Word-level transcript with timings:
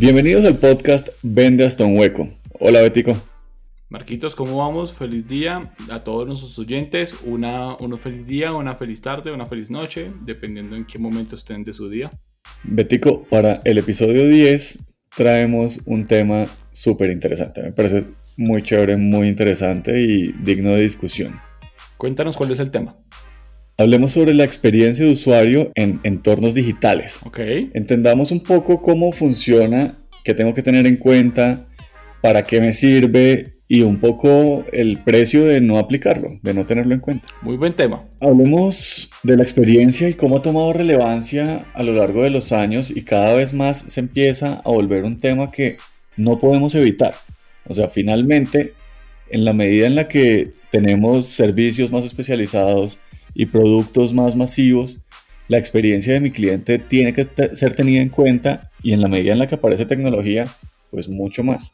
Bienvenidos 0.00 0.46
al 0.46 0.56
podcast 0.56 1.10
Vende 1.22 1.62
hasta 1.62 1.84
un 1.84 1.98
hueco. 1.98 2.26
Hola 2.58 2.80
Betico. 2.80 3.22
Marquitos, 3.90 4.34
¿cómo 4.34 4.56
vamos? 4.56 4.94
Feliz 4.94 5.28
día 5.28 5.74
a 5.90 6.02
todos 6.02 6.26
nuestros 6.26 6.58
oyentes. 6.58 7.16
Una, 7.22 7.76
un 7.76 7.98
feliz 7.98 8.24
día, 8.24 8.54
una 8.54 8.76
feliz 8.76 9.02
tarde, 9.02 9.30
una 9.30 9.44
feliz 9.44 9.70
noche, 9.70 10.10
dependiendo 10.22 10.74
en 10.74 10.86
qué 10.86 10.98
momento 10.98 11.36
estén 11.36 11.64
de 11.64 11.74
su 11.74 11.90
día. 11.90 12.10
Betico, 12.62 13.24
para 13.24 13.60
el 13.62 13.76
episodio 13.76 14.26
10 14.26 14.78
traemos 15.14 15.80
un 15.84 16.06
tema 16.06 16.46
súper 16.72 17.10
interesante. 17.10 17.62
Me 17.62 17.72
parece 17.72 18.06
muy 18.38 18.62
chévere, 18.62 18.96
muy 18.96 19.28
interesante 19.28 20.00
y 20.00 20.32
digno 20.32 20.70
de 20.70 20.80
discusión. 20.80 21.38
Cuéntanos 21.98 22.38
cuál 22.38 22.52
es 22.52 22.58
el 22.60 22.70
tema. 22.70 22.96
Hablemos 23.80 24.12
sobre 24.12 24.34
la 24.34 24.44
experiencia 24.44 25.06
de 25.06 25.12
usuario 25.12 25.72
en 25.74 26.00
entornos 26.02 26.52
digitales. 26.52 27.18
Entendamos 27.72 28.30
un 28.30 28.40
poco 28.40 28.82
cómo 28.82 29.10
funciona, 29.10 29.96
qué 30.22 30.34
tengo 30.34 30.52
que 30.52 30.60
tener 30.60 30.86
en 30.86 30.98
cuenta, 30.98 31.66
para 32.20 32.42
qué 32.42 32.60
me 32.60 32.74
sirve 32.74 33.54
y 33.68 33.80
un 33.80 33.98
poco 33.98 34.66
el 34.74 34.98
precio 34.98 35.46
de 35.46 35.62
no 35.62 35.78
aplicarlo, 35.78 36.38
de 36.42 36.52
no 36.52 36.66
tenerlo 36.66 36.92
en 36.92 37.00
cuenta. 37.00 37.28
Muy 37.40 37.56
buen 37.56 37.72
tema. 37.72 38.04
Hablemos 38.20 39.08
de 39.22 39.38
la 39.38 39.44
experiencia 39.44 40.10
y 40.10 40.12
cómo 40.12 40.36
ha 40.36 40.42
tomado 40.42 40.74
relevancia 40.74 41.64
a 41.72 41.82
lo 41.82 41.94
largo 41.94 42.22
de 42.22 42.28
los 42.28 42.52
años 42.52 42.90
y 42.94 43.00
cada 43.00 43.32
vez 43.32 43.54
más 43.54 43.78
se 43.78 44.00
empieza 44.00 44.60
a 44.62 44.68
volver 44.68 45.04
un 45.04 45.20
tema 45.20 45.50
que 45.50 45.78
no 46.18 46.38
podemos 46.38 46.74
evitar. 46.74 47.14
O 47.66 47.72
sea, 47.72 47.88
finalmente, 47.88 48.74
en 49.30 49.46
la 49.46 49.54
medida 49.54 49.86
en 49.86 49.94
la 49.94 50.06
que 50.06 50.52
tenemos 50.70 51.28
servicios 51.28 51.90
más 51.90 52.04
especializados 52.04 52.98
y 53.40 53.46
productos 53.46 54.12
más 54.12 54.36
masivos, 54.36 55.00
la 55.48 55.56
experiencia 55.56 56.12
de 56.12 56.20
mi 56.20 56.30
cliente 56.30 56.78
tiene 56.78 57.14
que 57.14 57.26
ser 57.56 57.74
tenida 57.74 58.02
en 58.02 58.10
cuenta 58.10 58.70
y 58.82 58.92
en 58.92 59.00
la 59.00 59.08
medida 59.08 59.32
en 59.32 59.38
la 59.38 59.46
que 59.46 59.54
aparece 59.54 59.86
tecnología, 59.86 60.46
pues 60.90 61.08
mucho 61.08 61.42
más. 61.42 61.72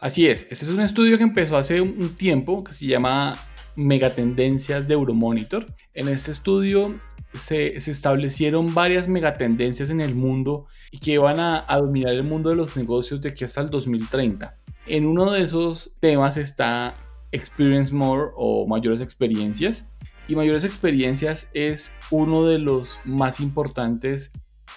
Así 0.00 0.26
es, 0.26 0.46
este 0.50 0.64
es 0.64 0.70
un 0.70 0.80
estudio 0.80 1.18
que 1.18 1.24
empezó 1.24 1.58
hace 1.58 1.82
un 1.82 2.16
tiempo 2.16 2.64
que 2.64 2.72
se 2.72 2.86
llama 2.86 3.34
Megatendencias 3.74 4.88
de 4.88 4.94
Euromonitor. 4.94 5.66
En 5.92 6.08
este 6.08 6.30
estudio 6.30 6.98
se, 7.34 7.78
se, 7.78 7.90
establecieron 7.90 8.72
varias 8.72 9.06
megatendencias 9.06 9.90
en 9.90 10.00
el 10.00 10.14
mundo 10.14 10.64
y 10.90 10.98
que 10.98 11.18
van 11.18 11.40
a, 11.40 11.62
a, 11.68 11.76
dominar 11.76 12.14
el 12.14 12.22
mundo 12.22 12.48
de 12.48 12.56
los 12.56 12.74
negocios 12.74 13.20
de 13.20 13.28
aquí 13.28 13.44
hasta 13.44 13.60
el 13.60 13.68
2030. 13.68 14.56
En 14.86 15.04
uno 15.04 15.30
de 15.30 15.42
esos 15.42 15.92
temas 16.00 16.38
está 16.38 16.94
Experience 17.32 17.94
More 17.94 18.30
o 18.34 18.66
mayores 18.66 19.02
experiencias. 19.02 19.86
Y 20.28 20.36
mayores 20.36 20.64
experiencias 20.64 21.50
es 21.54 21.92
uno 22.10 22.44
de 22.44 22.58
los 22.58 22.98
más 23.04 23.40
importantes 23.40 24.32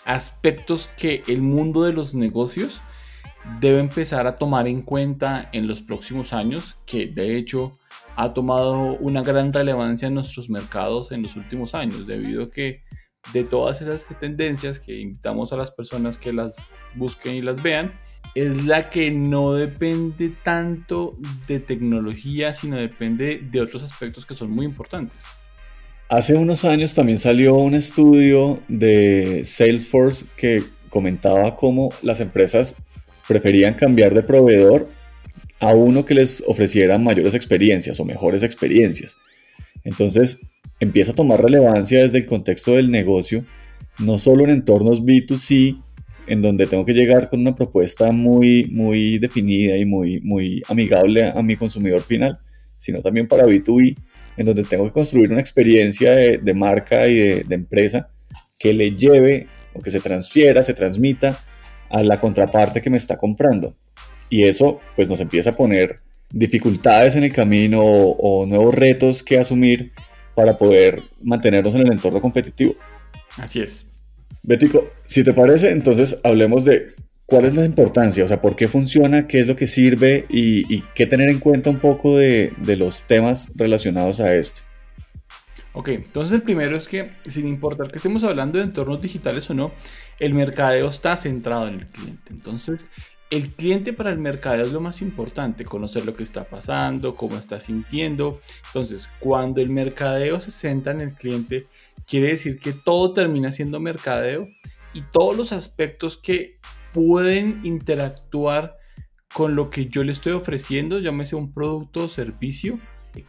aspectos 0.05 0.89
que 0.97 1.23
el 1.27 1.41
mundo 1.41 1.83
de 1.83 1.93
los 1.93 2.13
negocios 2.13 2.81
debe 3.59 3.79
empezar 3.79 4.27
a 4.27 4.37
tomar 4.37 4.67
en 4.67 4.81
cuenta 4.81 5.49
en 5.51 5.67
los 5.67 5.81
próximos 5.81 6.33
años, 6.33 6.77
que 6.85 7.07
de 7.07 7.37
hecho 7.37 7.77
ha 8.15 8.33
tomado 8.33 8.97
una 8.97 9.23
gran 9.23 9.51
relevancia 9.53 10.07
en 10.07 10.13
nuestros 10.13 10.49
mercados 10.49 11.11
en 11.11 11.23
los 11.23 11.35
últimos 11.35 11.73
años, 11.73 12.05
debido 12.05 12.43
a 12.43 12.51
que 12.51 12.83
de 13.33 13.43
todas 13.43 13.81
esas 13.81 14.05
tendencias 14.19 14.79
que 14.79 14.99
invitamos 14.99 15.51
a 15.51 15.57
las 15.57 15.71
personas 15.71 16.17
que 16.17 16.33
las 16.33 16.67
busquen 16.95 17.35
y 17.35 17.41
las 17.41 17.61
vean, 17.61 17.93
es 18.35 18.65
la 18.65 18.89
que 18.89 19.11
no 19.11 19.53
depende 19.53 20.31
tanto 20.43 21.17
de 21.47 21.59
tecnología, 21.59 22.53
sino 22.53 22.77
depende 22.77 23.39
de 23.51 23.61
otros 23.61 23.83
aspectos 23.83 24.25
que 24.25 24.35
son 24.35 24.51
muy 24.51 24.65
importantes. 24.65 25.25
Hace 26.09 26.33
unos 26.33 26.65
años 26.65 26.95
también 26.95 27.19
salió 27.19 27.53
un 27.53 27.75
estudio 27.75 28.59
de 28.67 29.43
Salesforce 29.43 30.25
que 30.35 30.63
comentaba 30.89 31.55
cómo 31.55 31.89
las 32.01 32.19
empresas 32.19 32.77
preferían 33.27 33.75
cambiar 33.75 34.15
de 34.15 34.23
proveedor 34.23 34.89
a 35.59 35.75
uno 35.75 36.05
que 36.05 36.15
les 36.15 36.43
ofreciera 36.47 36.97
mayores 36.97 37.35
experiencias 37.35 37.99
o 37.99 38.05
mejores 38.05 38.41
experiencias. 38.41 39.17
Entonces 39.83 40.41
empieza 40.79 41.11
a 41.11 41.15
tomar 41.15 41.43
relevancia 41.43 41.99
desde 41.99 42.17
el 42.17 42.25
contexto 42.25 42.71
del 42.71 42.89
negocio, 42.89 43.45
no 43.99 44.17
solo 44.17 44.45
en 44.45 44.49
entornos 44.49 45.03
B2C, 45.03 45.79
en 46.25 46.41
donde 46.41 46.65
tengo 46.65 46.85
que 46.85 46.93
llegar 46.93 47.29
con 47.29 47.41
una 47.41 47.53
propuesta 47.53 48.11
muy, 48.11 48.65
muy 48.71 49.19
definida 49.19 49.77
y 49.77 49.85
muy, 49.85 50.21
muy 50.21 50.63
amigable 50.69 51.29
a 51.29 51.43
mi 51.43 51.55
consumidor 51.55 52.01
final, 52.01 52.39
sino 52.77 53.03
también 53.03 53.27
para 53.27 53.45
B2B, 53.45 53.95
en 54.37 54.45
donde 54.45 54.63
tengo 54.63 54.85
que 54.85 54.91
construir 54.91 55.31
una 55.31 55.41
experiencia 55.41 56.15
de, 56.15 56.53
marca 56.53 57.07
y 57.07 57.15
de, 57.15 57.43
de 57.43 57.55
empresa 57.55 58.09
que 58.57 58.73
le 58.73 58.91
lleve 58.91 59.47
o 59.73 59.81
que 59.81 59.91
se 59.91 59.99
transfiera, 59.99 60.63
se 60.63 60.73
transmita 60.73 61.39
a 61.89 62.03
la 62.03 62.19
contraparte 62.19 62.81
que 62.81 62.89
me 62.89 62.97
está 62.97 63.17
comprando. 63.17 63.75
Y 64.29 64.43
eso 64.43 64.79
pues 64.95 65.09
nos 65.09 65.19
empieza 65.19 65.51
a 65.51 65.55
poner 65.55 66.01
dificultades 66.31 67.15
en 67.15 67.23
el 67.23 67.33
camino 67.33 67.81
o, 67.81 68.45
nuevos 68.45 68.75
retos 68.75 69.23
que 69.23 69.39
asumir 69.39 69.91
para 70.35 70.57
poder 70.57 71.01
mantenernos 71.21 71.73
en 71.75 71.81
el 71.81 71.91
entorno 71.91 72.21
competitivo. 72.21 72.75
Así 73.37 73.61
es. 73.61 73.87
Bético, 74.43 74.89
si 75.05 75.23
te 75.23 75.33
parece, 75.33 75.71
entonces 75.71 76.19
hablemos 76.23 76.65
de 76.65 76.93
cuál 77.29 77.45
es 77.45 77.55
la 77.55 77.63
importancia, 77.65 78.23
o 78.23 78.27
sea, 78.27 78.41
por 78.41 78.55
qué 78.55 78.67
funciona, 78.67 79.27
qué 79.27 79.39
es 79.39 79.47
lo 79.47 79.55
que 79.55 79.67
sirve 79.67 80.25
y, 80.29 80.81
qué 80.95 81.05
tener 81.05 81.29
en 81.29 81.39
cuenta 81.39 81.69
un 81.69 81.79
poco 81.79 82.17
de, 82.17 82.53
de 82.57 82.75
los 82.75 83.03
temas 83.03 83.51
relacionados 83.55 84.19
a 84.19 84.35
esto. 84.35 84.61
Ok, 85.73 85.89
entonces 85.89 86.33
el 86.33 86.41
primero 86.41 86.75
es 86.75 86.87
que 86.87 87.11
sin 87.27 87.47
importar 87.47 87.91
que 87.91 87.97
estemos 87.97 88.23
hablando 88.23 88.57
de 88.57 88.65
entornos 88.65 89.01
digitales 89.01 89.49
o 89.49 89.53
no, 89.53 89.71
el 90.19 90.33
mercadeo 90.33 90.89
está 90.89 91.15
centrado 91.15 91.67
en 91.67 91.75
el 91.75 91.87
cliente. 91.87 92.33
Entonces, 92.33 92.87
el 93.29 93.49
cliente 93.49 93.93
para 93.93 94.09
el 94.09 94.17
mercadeo 94.17 94.65
es 94.65 94.73
lo 94.73 94.81
más 94.81 95.01
importante, 95.01 95.63
conocer 95.63 96.05
lo 96.05 96.15
que 96.15 96.23
está 96.23 96.45
pasando, 96.45 97.15
cómo 97.15 97.37
está 97.37 97.59
sintiendo. 97.59 98.39
Entonces, 98.67 99.07
cuando 99.19 99.61
el 99.61 99.69
mercadeo 99.69 100.39
se 100.39 100.49
centra 100.49 100.93
en 100.93 101.01
el 101.01 101.13
cliente, 101.13 101.67
quiere 102.07 102.29
decir 102.29 102.57
que 102.57 102.73
todo 102.73 103.13
termina 103.13 103.51
siendo 103.51 103.79
mercadeo 103.79 104.47
y 104.93 105.03
todos 105.11 105.37
los 105.37 105.53
aspectos 105.53 106.17
que 106.17 106.57
pueden 106.93 107.61
interactuar 107.63 108.77
con 109.33 109.55
lo 109.55 109.69
que 109.69 109.87
yo 109.87 110.03
le 110.03 110.11
estoy 110.11 110.33
ofreciendo, 110.33 110.99
llámese 110.99 111.35
un 111.35 111.53
producto 111.53 112.05
o 112.05 112.09
servicio, 112.09 112.79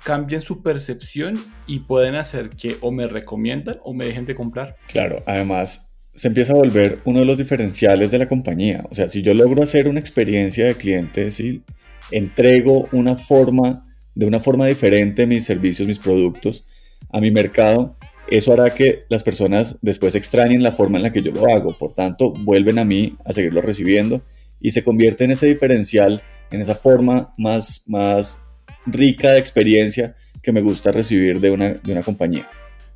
cambian 0.04 0.40
su 0.40 0.62
percepción 0.62 1.34
y 1.66 1.80
pueden 1.80 2.14
hacer 2.14 2.50
que 2.50 2.76
o 2.80 2.90
me 2.90 3.06
recomiendan 3.06 3.78
o 3.84 3.92
me 3.92 4.06
dejen 4.06 4.26
de 4.26 4.34
comprar. 4.34 4.76
Claro, 4.88 5.22
además 5.26 5.90
se 6.14 6.28
empieza 6.28 6.52
a 6.52 6.56
volver 6.56 7.00
uno 7.04 7.20
de 7.20 7.24
los 7.24 7.38
diferenciales 7.38 8.10
de 8.10 8.18
la 8.18 8.28
compañía. 8.28 8.84
O 8.90 8.94
sea, 8.94 9.08
si 9.08 9.22
yo 9.22 9.34
logro 9.34 9.62
hacer 9.62 9.88
una 9.88 10.00
experiencia 10.00 10.66
de 10.66 10.74
cliente, 10.74 11.30
si 11.30 11.62
entrego 12.10 12.88
una 12.92 13.16
forma, 13.16 13.86
de 14.14 14.26
una 14.26 14.40
forma 14.40 14.66
diferente 14.66 15.26
mis 15.26 15.44
servicios, 15.44 15.86
mis 15.86 15.98
productos 15.98 16.66
a 17.10 17.20
mi 17.20 17.30
mercado, 17.30 17.96
eso 18.30 18.52
hará 18.52 18.74
que 18.74 19.04
las 19.08 19.22
personas 19.22 19.78
después 19.82 20.14
extrañen 20.14 20.62
la 20.62 20.72
forma 20.72 20.98
en 20.98 21.02
la 21.02 21.12
que 21.12 21.22
yo 21.22 21.32
lo 21.32 21.46
hago. 21.46 21.76
Por 21.76 21.92
tanto, 21.92 22.30
vuelven 22.30 22.78
a 22.78 22.84
mí 22.84 23.16
a 23.24 23.32
seguirlo 23.32 23.60
recibiendo 23.60 24.22
y 24.60 24.70
se 24.70 24.84
convierte 24.84 25.24
en 25.24 25.32
ese 25.32 25.46
diferencial, 25.46 26.22
en 26.50 26.60
esa 26.60 26.74
forma 26.74 27.34
más, 27.36 27.84
más 27.86 28.42
rica 28.86 29.30
de 29.30 29.38
experiencia 29.38 30.14
que 30.42 30.52
me 30.52 30.60
gusta 30.60 30.92
recibir 30.92 31.40
de 31.40 31.50
una, 31.50 31.74
de 31.74 31.92
una 31.92 32.02
compañía. 32.02 32.48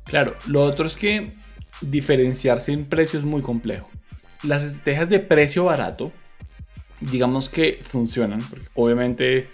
Claro, 0.05 0.35
lo 0.47 0.63
otro 0.63 0.87
es 0.87 0.95
que 0.95 1.31
diferenciarse 1.81 2.71
en 2.71 2.85
precio 2.85 3.19
es 3.19 3.25
muy 3.25 3.41
complejo. 3.41 3.89
Las 4.43 4.63
estrategias 4.63 5.09
de 5.09 5.19
precio 5.19 5.65
barato, 5.65 6.11
digamos 7.01 7.49
que 7.49 7.79
funcionan, 7.81 8.39
porque 8.49 8.67
obviamente 8.75 9.49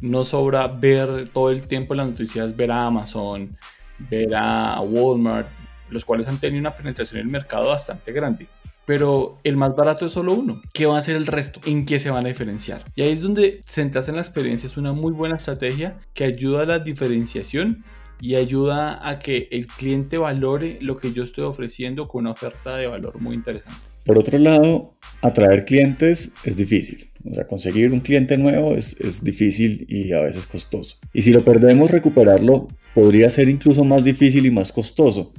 no 0.00 0.24
sobra 0.24 0.66
ver 0.66 1.28
todo 1.28 1.50
el 1.50 1.62
tiempo 1.62 1.94
las 1.94 2.08
noticias, 2.08 2.56
ver 2.56 2.72
a 2.72 2.86
Amazon, 2.86 3.56
ver 3.98 4.34
a 4.34 4.80
Walmart, 4.80 5.48
los 5.90 6.04
cuales 6.04 6.28
han 6.28 6.38
tenido 6.38 6.60
una 6.60 6.74
penetración 6.74 7.20
en 7.20 7.26
el 7.26 7.32
mercado 7.32 7.68
bastante 7.68 8.12
grande 8.12 8.46
pero 8.84 9.38
el 9.44 9.56
más 9.56 9.74
barato 9.74 10.06
es 10.06 10.12
solo 10.12 10.34
uno. 10.34 10.60
¿Qué 10.72 10.86
va 10.86 10.98
a 10.98 11.00
ser 11.00 11.16
el 11.16 11.26
resto? 11.26 11.60
¿En 11.66 11.86
qué 11.86 11.98
se 11.98 12.10
van 12.10 12.24
a 12.24 12.28
diferenciar? 12.28 12.84
Y 12.94 13.02
ahí 13.02 13.12
es 13.12 13.20
donde 13.20 13.60
centrarse 13.66 14.10
en 14.10 14.16
la 14.16 14.22
experiencia 14.22 14.66
es 14.66 14.76
una 14.76 14.92
muy 14.92 15.12
buena 15.12 15.36
estrategia 15.36 15.98
que 16.12 16.24
ayuda 16.24 16.62
a 16.62 16.66
la 16.66 16.78
diferenciación 16.78 17.84
y 18.20 18.36
ayuda 18.36 19.06
a 19.06 19.18
que 19.18 19.48
el 19.50 19.66
cliente 19.66 20.18
valore 20.18 20.78
lo 20.80 20.98
que 20.98 21.12
yo 21.12 21.24
estoy 21.24 21.44
ofreciendo 21.44 22.08
con 22.08 22.20
una 22.20 22.32
oferta 22.32 22.76
de 22.76 22.86
valor 22.86 23.20
muy 23.20 23.34
interesante. 23.34 23.78
Por 24.04 24.18
otro 24.18 24.38
lado, 24.38 24.94
atraer 25.22 25.64
clientes 25.64 26.32
es 26.44 26.56
difícil. 26.56 27.10
O 27.28 27.32
sea, 27.32 27.46
conseguir 27.46 27.90
un 27.90 28.00
cliente 28.00 28.36
nuevo 28.36 28.74
es, 28.74 29.00
es 29.00 29.24
difícil 29.24 29.86
y 29.88 30.12
a 30.12 30.20
veces 30.20 30.46
costoso. 30.46 30.98
Y 31.14 31.22
si 31.22 31.32
lo 31.32 31.42
perdemos, 31.42 31.90
recuperarlo 31.90 32.68
podría 32.94 33.28
ser 33.30 33.48
incluso 33.48 33.84
más 33.84 34.04
difícil 34.04 34.46
y 34.46 34.50
más 34.50 34.72
costoso, 34.72 35.32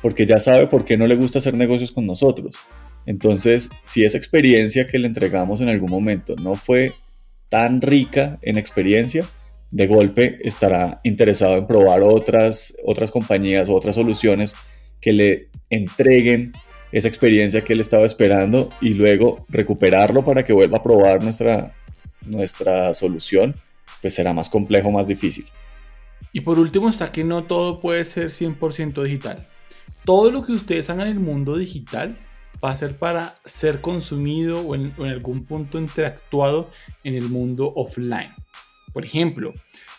porque 0.00 0.26
ya 0.26 0.38
sabe 0.38 0.66
por 0.66 0.84
qué 0.84 0.96
no 0.96 1.06
le 1.06 1.14
gusta 1.14 1.38
hacer 1.38 1.54
negocios 1.54 1.92
con 1.92 2.06
nosotros. 2.06 2.56
Entonces, 3.06 3.70
si 3.84 4.04
esa 4.04 4.16
experiencia 4.16 4.86
que 4.86 4.98
le 4.98 5.08
entregamos 5.08 5.60
en 5.60 5.68
algún 5.68 5.90
momento 5.90 6.34
no 6.36 6.54
fue 6.54 6.92
tan 7.48 7.80
rica 7.80 8.38
en 8.42 8.58
experiencia, 8.58 9.26
de 9.70 9.86
golpe 9.86 10.38
estará 10.42 11.00
interesado 11.02 11.56
en 11.56 11.66
probar 11.66 12.02
otras, 12.02 12.76
otras 12.84 13.10
compañías 13.10 13.68
o 13.68 13.74
otras 13.74 13.94
soluciones 13.94 14.54
que 15.00 15.12
le 15.12 15.48
entreguen 15.70 16.52
esa 16.92 17.08
experiencia 17.08 17.64
que 17.64 17.72
él 17.72 17.80
estaba 17.80 18.04
esperando 18.04 18.68
y 18.82 18.94
luego 18.94 19.46
recuperarlo 19.48 20.22
para 20.24 20.44
que 20.44 20.52
vuelva 20.52 20.78
a 20.78 20.82
probar 20.82 21.22
nuestra, 21.22 21.74
nuestra 22.20 22.92
solución, 22.92 23.56
pues 24.02 24.14
será 24.14 24.34
más 24.34 24.50
complejo, 24.50 24.90
más 24.90 25.06
difícil. 25.06 25.46
Y 26.32 26.40
por 26.40 26.58
último 26.58 26.88
está 26.88 27.10
que 27.12 27.24
no 27.24 27.44
todo 27.44 27.80
puede 27.80 28.04
ser 28.04 28.28
100% 28.28 29.02
digital. 29.02 29.46
Todo 30.04 30.30
lo 30.30 30.44
que 30.44 30.52
ustedes 30.52 30.90
hagan 30.90 31.08
en 31.08 31.14
el 31.14 31.20
mundo 31.20 31.56
digital 31.56 32.16
va 32.62 32.70
a 32.70 32.76
ser 32.76 32.96
para 32.96 33.36
ser 33.44 33.80
consumido 33.80 34.60
o 34.60 34.74
en, 34.74 34.92
algún 34.98 35.44
punto 35.44 35.78
interactuado 35.78 36.70
en 37.04 37.14
el 37.14 37.28
mundo 37.28 37.72
offline. 37.74 38.30
Por 38.92 39.04
ejemplo, 39.04 39.52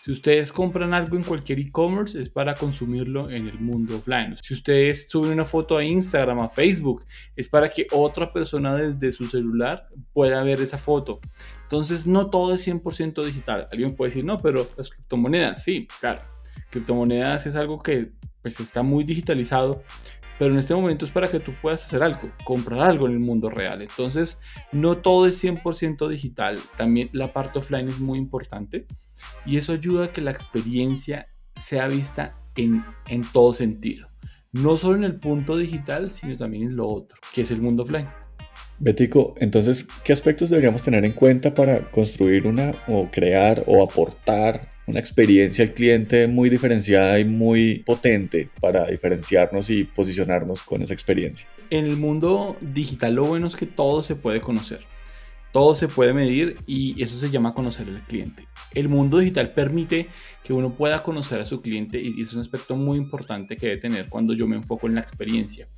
si 0.04 0.12
ustedes 0.12 0.52
compran 0.52 0.92
algo 0.94 1.16
en 1.16 1.24
cualquier 1.24 1.58
e-commerce 1.58 2.20
es 2.20 2.28
para 2.28 2.54
consumirlo 2.54 3.30
en 3.30 3.48
el 3.48 3.58
mundo 3.58 3.96
offline. 3.96 4.36
Si 4.36 4.54
ustedes 4.54 5.08
suben 5.08 5.32
una 5.32 5.44
foto 5.44 5.76
a 5.76 5.84
Instagram, 5.84 6.40
a 6.40 6.50
Facebook, 6.50 7.04
es 7.34 7.48
para 7.48 7.70
que 7.70 7.86
otra 7.90 8.32
persona 8.32 8.76
desde 8.76 9.12
su 9.12 9.24
celular 9.24 9.88
pueda 10.12 10.42
ver 10.42 10.60
esa 10.60 10.78
foto. 10.78 11.20
Entonces 11.64 12.06
no 12.06 12.30
todo 12.30 12.54
es 12.54 12.66
100% 12.66 13.24
digital. 13.24 13.68
Alguien 13.72 13.96
puede 13.96 14.10
decir, 14.10 14.24
no, 14.24 14.38
pero 14.38 14.68
las 14.76 14.90
criptomonedas, 14.90 15.62
sí, 15.62 15.88
claro. 16.00 16.22
Criptomonedas 16.70 17.46
es 17.46 17.56
algo 17.56 17.78
que 17.78 18.12
pues 18.42 18.60
está 18.60 18.82
muy 18.82 19.04
digitalizado, 19.04 19.82
pero 20.38 20.52
en 20.52 20.58
este 20.58 20.74
momento 20.74 21.04
es 21.04 21.10
para 21.10 21.28
que 21.28 21.40
tú 21.40 21.52
puedas 21.62 21.84
hacer 21.84 22.02
algo, 22.02 22.30
comprar 22.44 22.80
algo 22.80 23.06
en 23.06 23.12
el 23.12 23.20
mundo 23.20 23.48
real. 23.48 23.80
Entonces, 23.80 24.38
no 24.72 24.98
todo 24.98 25.26
es 25.26 25.42
100% 25.42 26.08
digital, 26.08 26.58
también 26.76 27.08
la 27.12 27.32
parte 27.32 27.58
offline 27.58 27.88
es 27.88 28.00
muy 28.00 28.18
importante 28.18 28.86
y 29.46 29.56
eso 29.56 29.72
ayuda 29.72 30.06
a 30.06 30.12
que 30.12 30.20
la 30.20 30.30
experiencia 30.30 31.28
sea 31.56 31.88
vista 31.88 32.36
en, 32.56 32.84
en 33.08 33.22
todo 33.22 33.52
sentido. 33.54 34.08
No 34.52 34.76
solo 34.76 34.98
en 34.98 35.04
el 35.04 35.18
punto 35.18 35.56
digital, 35.56 36.10
sino 36.10 36.36
también 36.36 36.64
en 36.64 36.76
lo 36.76 36.86
otro, 36.86 37.18
que 37.32 37.40
es 37.40 37.50
el 37.50 37.62
mundo 37.62 37.84
offline. 37.84 38.08
Betico, 38.84 39.34
entonces, 39.38 39.88
¿qué 40.04 40.12
aspectos 40.12 40.50
deberíamos 40.50 40.82
tener 40.82 41.06
en 41.06 41.12
cuenta 41.12 41.54
para 41.54 41.90
construir 41.90 42.46
una 42.46 42.74
o 42.86 43.08
crear 43.10 43.64
o 43.66 43.82
aportar 43.82 44.74
una 44.86 45.00
experiencia 45.00 45.64
al 45.64 45.72
cliente 45.72 46.26
muy 46.26 46.50
diferenciada 46.50 47.18
y 47.18 47.24
muy 47.24 47.76
potente 47.76 48.50
para 48.60 48.84
diferenciarnos 48.84 49.70
y 49.70 49.84
posicionarnos 49.84 50.60
con 50.60 50.82
esa 50.82 50.92
experiencia? 50.92 51.48
En 51.70 51.86
el 51.86 51.96
mundo 51.96 52.58
digital 52.60 53.14
lo 53.14 53.24
bueno 53.24 53.46
es 53.46 53.56
que 53.56 53.64
todo 53.64 54.02
se 54.02 54.16
puede 54.16 54.42
conocer. 54.42 54.80
Todo 55.50 55.74
se 55.74 55.88
puede 55.88 56.12
medir 56.12 56.58
y 56.66 57.02
eso 57.02 57.16
se 57.16 57.30
llama 57.30 57.54
conocer 57.54 57.88
al 57.88 58.02
cliente. 58.02 58.46
El 58.74 58.90
mundo 58.90 59.16
digital 59.16 59.54
permite 59.54 60.08
que 60.42 60.52
uno 60.52 60.74
pueda 60.74 61.02
conocer 61.02 61.40
a 61.40 61.46
su 61.46 61.62
cliente 61.62 62.02
y 62.02 62.20
es 62.20 62.34
un 62.34 62.42
aspecto 62.42 62.76
muy 62.76 62.98
importante 62.98 63.56
que 63.56 63.68
debe 63.68 63.80
tener 63.80 64.10
cuando 64.10 64.34
yo 64.34 64.46
me 64.46 64.56
enfoco 64.56 64.88
en 64.88 64.96
la 64.96 65.00
experiencia. 65.00 65.68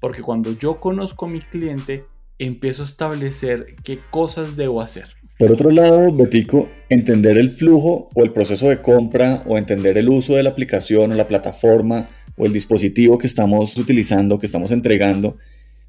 Porque 0.00 0.20
cuando 0.20 0.58
yo 0.58 0.80
conozco 0.80 1.26
a 1.26 1.28
mi 1.28 1.40
cliente, 1.40 2.04
empiezo 2.38 2.82
a 2.82 2.86
establecer 2.86 3.76
qué 3.82 3.98
cosas 4.10 4.56
debo 4.56 4.80
hacer. 4.80 5.06
Por 5.38 5.52
otro 5.52 5.70
lado, 5.70 6.12
Betico, 6.14 6.70
entender 6.88 7.36
el 7.36 7.50
flujo 7.50 8.08
o 8.14 8.24
el 8.24 8.32
proceso 8.32 8.70
de 8.70 8.80
compra 8.80 9.42
o 9.46 9.58
entender 9.58 9.98
el 9.98 10.08
uso 10.08 10.34
de 10.34 10.42
la 10.42 10.50
aplicación 10.50 11.12
o 11.12 11.14
la 11.14 11.28
plataforma 11.28 12.08
o 12.38 12.46
el 12.46 12.52
dispositivo 12.52 13.18
que 13.18 13.26
estamos 13.26 13.76
utilizando, 13.76 14.38
que 14.38 14.46
estamos 14.46 14.70
entregando, 14.70 15.36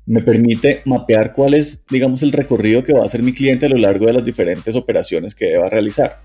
me 0.05 0.21
permite 0.21 0.81
mapear 0.85 1.33
cuál 1.33 1.53
es, 1.53 1.85
digamos, 1.89 2.23
el 2.23 2.31
recorrido 2.31 2.83
que 2.83 2.93
va 2.93 3.01
a 3.01 3.05
hacer 3.05 3.23
mi 3.23 3.33
cliente 3.33 3.65
a 3.65 3.69
lo 3.69 3.77
largo 3.77 4.05
de 4.05 4.13
las 4.13 4.25
diferentes 4.25 4.75
operaciones 4.75 5.35
que 5.35 5.45
deba 5.45 5.69
realizar. 5.69 6.21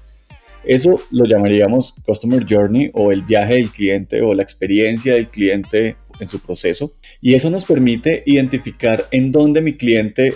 Eso 0.65 1.01
lo 1.11 1.25
llamaríamos 1.25 1.95
Customer 2.05 2.47
Journey 2.49 2.91
o 2.95 3.11
el 3.11 3.23
viaje 3.23 3.55
del 3.55 3.71
cliente 3.71 4.23
o 4.23 4.35
la 4.35 4.45
experiencia 4.45 5.15
del 5.15 5.29
cliente 5.29 5.97
en 6.23 6.31
su 6.31 6.41
proceso. 6.41 6.95
Y 7.21 7.35
eso 7.35 7.51
nos 7.51 7.65
permite 7.65 8.23
identificar 8.27 9.07
en 9.11 9.33
dónde 9.33 9.61
mi 9.61 9.75
cliente 9.75 10.35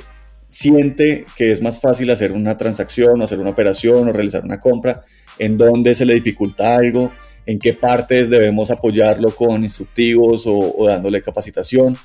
siente 0.49 1.25
que 1.37 1.51
es 1.51 1.63
más 1.63 1.81
fácil 1.81 2.11
hacer 2.11 2.33
una 2.33 2.57
transacción 2.57 3.21
o 3.21 3.25
hacer 3.25 3.39
una 3.41 3.51
operación 3.51 4.09
o 4.09 4.13
realizar 4.13 4.45
una 4.45 4.61
compra, 4.61 5.03
en 5.39 5.57
dónde 5.57 5.95
se 5.95 6.07
le 6.07 6.15
dificulta 6.15 6.77
algo, 6.77 7.13
en 7.47 7.59
qué 7.59 7.75
partes 7.75 8.31
debemos 8.31 8.71
apoyarlo 8.71 9.35
con 9.35 9.63
instructivos 9.65 10.45
o, 10.47 10.87
dándole 10.87 11.23
capacitación 11.23 11.97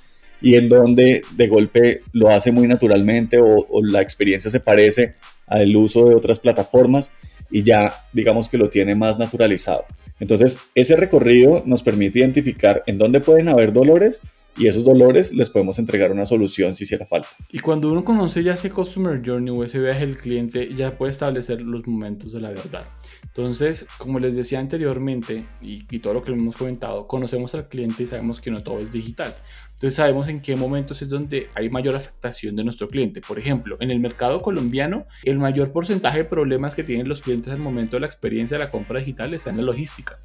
y 0.42 0.56
en 0.56 0.70
donde 0.70 1.22
de 1.36 1.48
golpe 1.48 2.02
lo 2.14 2.30
hace 2.30 2.52
muy 2.52 2.68
naturalmente 2.68 3.40
o, 3.40 3.66
la 3.84 4.02
experiencia 4.02 4.50
se 4.52 4.60
parece 4.60 5.16
al 5.48 5.76
uso 5.76 6.08
de 6.08 6.16
otras 6.16 6.40
plataformas 6.40 7.12
y 7.50 7.64
ya 7.64 7.94
digamos 8.14 8.50
que 8.50 8.58
lo 8.58 8.70
tiene 8.70 8.96
más 8.96 9.20
naturalizado. 9.20 9.86
Entonces, 10.22 10.60
ese 10.76 10.96
recorrido 10.96 11.64
nos 11.66 11.82
permite 11.82 12.20
identificar 12.20 12.84
en 12.86 13.00
dónde 13.00 13.20
pueden 13.22 13.50
haber 13.50 13.74
dolores 13.74 14.22
y 14.56 14.68
esos 14.68 14.86
dolores 14.86 15.34
les 15.34 15.50
podemos 15.50 15.80
entregar 15.80 16.12
una 16.12 16.28
solución 16.28 16.76
si 16.76 16.84
hiciera 16.84 17.08
falta. 17.08 17.30
Y 17.52 17.60
cuando 17.60 17.92
uno 17.92 18.06
conoce 18.06 18.44
ya 18.44 18.54
ese 18.54 18.70
Customer 18.70 19.20
Journey 19.26 19.50
o 19.50 19.64
ese 19.64 19.80
viaje 19.80 20.06
del 20.06 20.18
cliente, 20.18 20.74
ya 20.76 20.96
puede 20.96 21.10
establecer 21.10 21.62
los 21.62 21.88
momentos 21.88 22.34
de 22.34 22.42
la 22.42 22.50
verdad. 22.50 22.86
Entonces, 23.34 23.88
como 23.98 24.20
les 24.20 24.36
decía 24.36 24.60
anteriormente, 24.60 25.46
y, 25.62 25.86
y, 25.90 26.00
todo 26.00 26.14
lo 26.16 26.22
que 26.22 26.34
hemos 26.34 26.58
comentado, 26.58 27.08
conocemos 27.08 27.56
al 27.56 27.70
cliente 27.70 28.04
y 28.04 28.08
sabemos 28.08 28.42
que 28.42 28.52
no 28.52 28.62
todo 28.62 28.80
es 28.80 28.92
digital. 28.92 29.34
Entonces 29.70 29.96
sabemos 29.96 30.28
en 30.28 30.42
qué 30.42 30.58
momentos 30.58 31.02
es 31.02 31.08
donde 31.08 31.48
hay 31.56 31.70
mayor 31.70 31.96
afectación 31.96 32.58
de 32.58 32.66
nuestro 32.66 32.90
cliente. 32.90 33.22
Por 33.22 33.40
ejemplo, 33.40 33.78
en 33.80 33.90
el 33.90 34.02
mercado 34.02 34.42
colombiano, 34.42 35.06
el 35.24 35.40
mayor 35.40 35.72
porcentaje 35.72 36.20
de 36.20 36.26
problemas 36.26 36.76
que 36.76 36.84
tienen 36.84 37.08
los 37.08 37.22
clientes 37.22 37.54
al 37.54 37.60
momento 37.60 37.96
de 37.96 38.02
la 38.02 38.08
experiencia 38.08 38.58
de 38.58 38.66
la 38.66 38.72
compra 38.72 39.00
digital 39.00 39.34
está 39.34 39.50
en 39.50 39.58
la 39.58 39.64
logística 39.64 40.20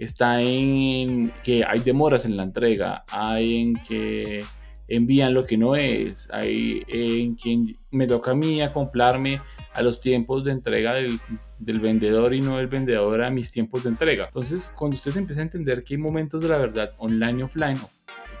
está 0.00 0.40
en 0.40 1.30
que 1.42 1.62
hay 1.62 1.80
demoras 1.80 2.24
en 2.24 2.34
la 2.34 2.42
entrega, 2.44 3.04
hay 3.12 3.60
en 3.60 3.74
que 3.74 4.42
envían 4.90 5.32
lo 5.32 5.46
que 5.46 5.56
no 5.56 5.76
es, 5.76 6.28
hay 6.32 6.84
en 6.88 7.36
quien 7.36 7.78
me 7.92 8.06
toca 8.08 8.32
a 8.32 8.34
mí 8.34 8.60
acoplarme 8.60 9.40
a 9.72 9.82
los 9.82 10.00
tiempos 10.00 10.44
de 10.44 10.50
entrega 10.50 10.94
del, 10.94 11.20
vendedor 11.58 12.34
y 12.34 12.40
no 12.40 12.58
el 12.58 12.66
vendedor 12.66 13.22
a 13.22 13.30
mis 13.30 13.50
tiempos 13.50 13.84
de 13.84 13.90
entrega. 13.90 14.24
Entonces, 14.24 14.74
cuando 14.76 14.96
ustedes 14.96 15.16
empiezan 15.16 15.42
a 15.42 15.44
entender 15.44 15.84
que 15.84 15.94
hay 15.94 15.98
momentos 15.98 16.42
de 16.42 16.48
la 16.48 16.58
verdad 16.58 16.92
online 16.98 17.38
y 17.38 17.42
offline, 17.42 17.78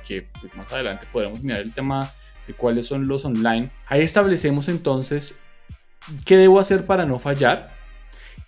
que 0.06 0.26
pues, 0.40 0.54
más 0.56 0.72
adelante 0.72 1.06
podremos 1.12 1.40
mirar 1.40 1.60
el 1.60 1.72
tema 1.72 2.10
de 2.48 2.52
cuáles 2.54 2.86
son 2.86 3.06
los 3.06 3.24
online, 3.24 3.70
ahí 3.86 4.02
establecemos 4.02 4.68
entonces 4.68 5.36
qué 6.24 6.36
debo 6.36 6.58
hacer 6.58 6.84
para 6.84 7.06
no 7.06 7.20
fallar 7.20 7.70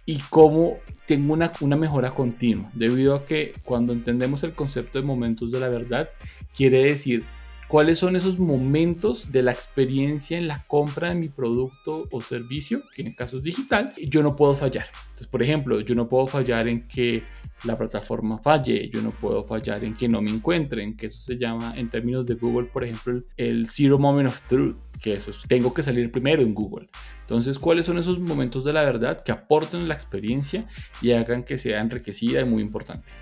y 0.05 0.19
cómo 0.29 0.79
tengo 1.07 1.35
una, 1.35 1.53
una 1.61 1.77
mejora 1.77 2.11
continua, 2.11 2.69
debido 2.75 3.15
a 3.15 3.25
que 3.25 3.53
cuando 3.63 3.93
entendemos 3.93 4.43
el 4.43 4.55
concepto 4.55 4.99
de 4.99 5.05
momentos 5.05 5.53
de 5.53 5.61
la 5.61 5.69
verdad, 5.69 6.09
quiere 6.53 6.83
decir 6.83 7.25
cuáles 7.69 7.99
son 7.99 8.17
esos 8.17 8.39
momentos 8.39 9.33
de 9.33 9.43
la 9.43 9.53
experiencia 9.53 10.37
en 10.37 10.49
la 10.49 10.65
compra 10.67 11.09
de 11.09 11.15
mi 11.15 11.29
producto 11.29 12.09
o 12.11 12.21
servicio, 12.21 12.83
que 12.95 13.03
en 13.03 13.09
el 13.09 13.17
caso 13.17 13.39
es 13.39 13.43
digital, 13.43 13.95
yo 14.09 14.23
no 14.23 14.37
puedo 14.37 14.55
fallar. 14.55 14.87
Entonces, 15.07 15.27
por 15.27 15.43
ejemplo, 15.43 15.81
yo 15.81 15.95
no 15.95 16.09
puedo 16.09 16.27
fallar 16.27 16.69
en 16.69 16.87
que 16.87 17.23
la 17.65 17.79
plataforma 17.79 18.39
falle, 18.39 18.89
yo 18.89 19.01
no 19.03 19.11
puedo 19.11 19.45
fallar 19.45 19.85
en 19.85 19.95
que 19.95 20.09
no 20.09 20.21
me 20.21 20.31
encuentren, 20.31 20.97
que 20.97 21.07
eso 21.07 21.23
se 21.23 21.39
llama 21.39 21.75
en 21.77 21.89
términos 21.89 22.27
de 22.27 22.35
Google, 22.35 22.67
por 22.67 22.85
ejemplo, 22.85 23.23
el 23.37 23.67
Zero 23.67 23.99
Moment 23.99 24.29
of 24.29 24.43
Truth, 24.49 24.77
que 25.01 25.15
eso 25.15 25.31
es, 25.31 25.43
tengo 25.49 25.73
que 25.73 25.83
salir 25.83 26.11
primero 26.11 26.43
en 26.43 26.55
Google. 26.55 26.89
Entonces, 27.21 27.59
¿cuáles 27.59 27.87
son 27.87 27.99
esos 27.99 28.19
momentos 28.19 28.65
de 28.65 28.73
la 28.73 28.83
verdad 28.83 29.21
que 29.21 29.33
aporten 29.33 29.89
la 29.89 29.95
experiencia 29.95 30.67
y 31.01 31.13
hagan 31.13 31.45
que 31.45 31.57
sea 31.57 31.81
enriquecida 31.81 32.41
y 32.41 32.45
muy 32.45 32.63
importante? 32.63 33.13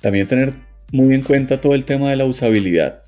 También 0.00 0.26
tener 0.26 0.54
muy 0.92 1.14
en 1.14 1.22
cuenta 1.22 1.60
todo 1.60 1.74
el 1.74 1.84
tema 1.84 2.10
de 2.10 2.16
la 2.16 2.24
usabilidad 2.24 3.04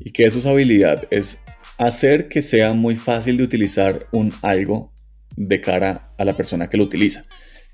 ¿Y 0.00 0.10
qué 0.12 0.24
es 0.24 0.34
usabilidad? 0.34 1.06
Es 1.10 1.42
hacer 1.78 2.28
que 2.28 2.42
sea 2.42 2.72
muy 2.72 2.96
fácil 2.96 3.36
de 3.36 3.44
utilizar 3.44 4.06
un 4.12 4.32
algo 4.42 4.92
de 5.36 5.60
cara 5.60 6.12
a 6.18 6.24
la 6.24 6.36
persona 6.36 6.68
que 6.68 6.76
lo 6.76 6.84
utiliza. 6.84 7.24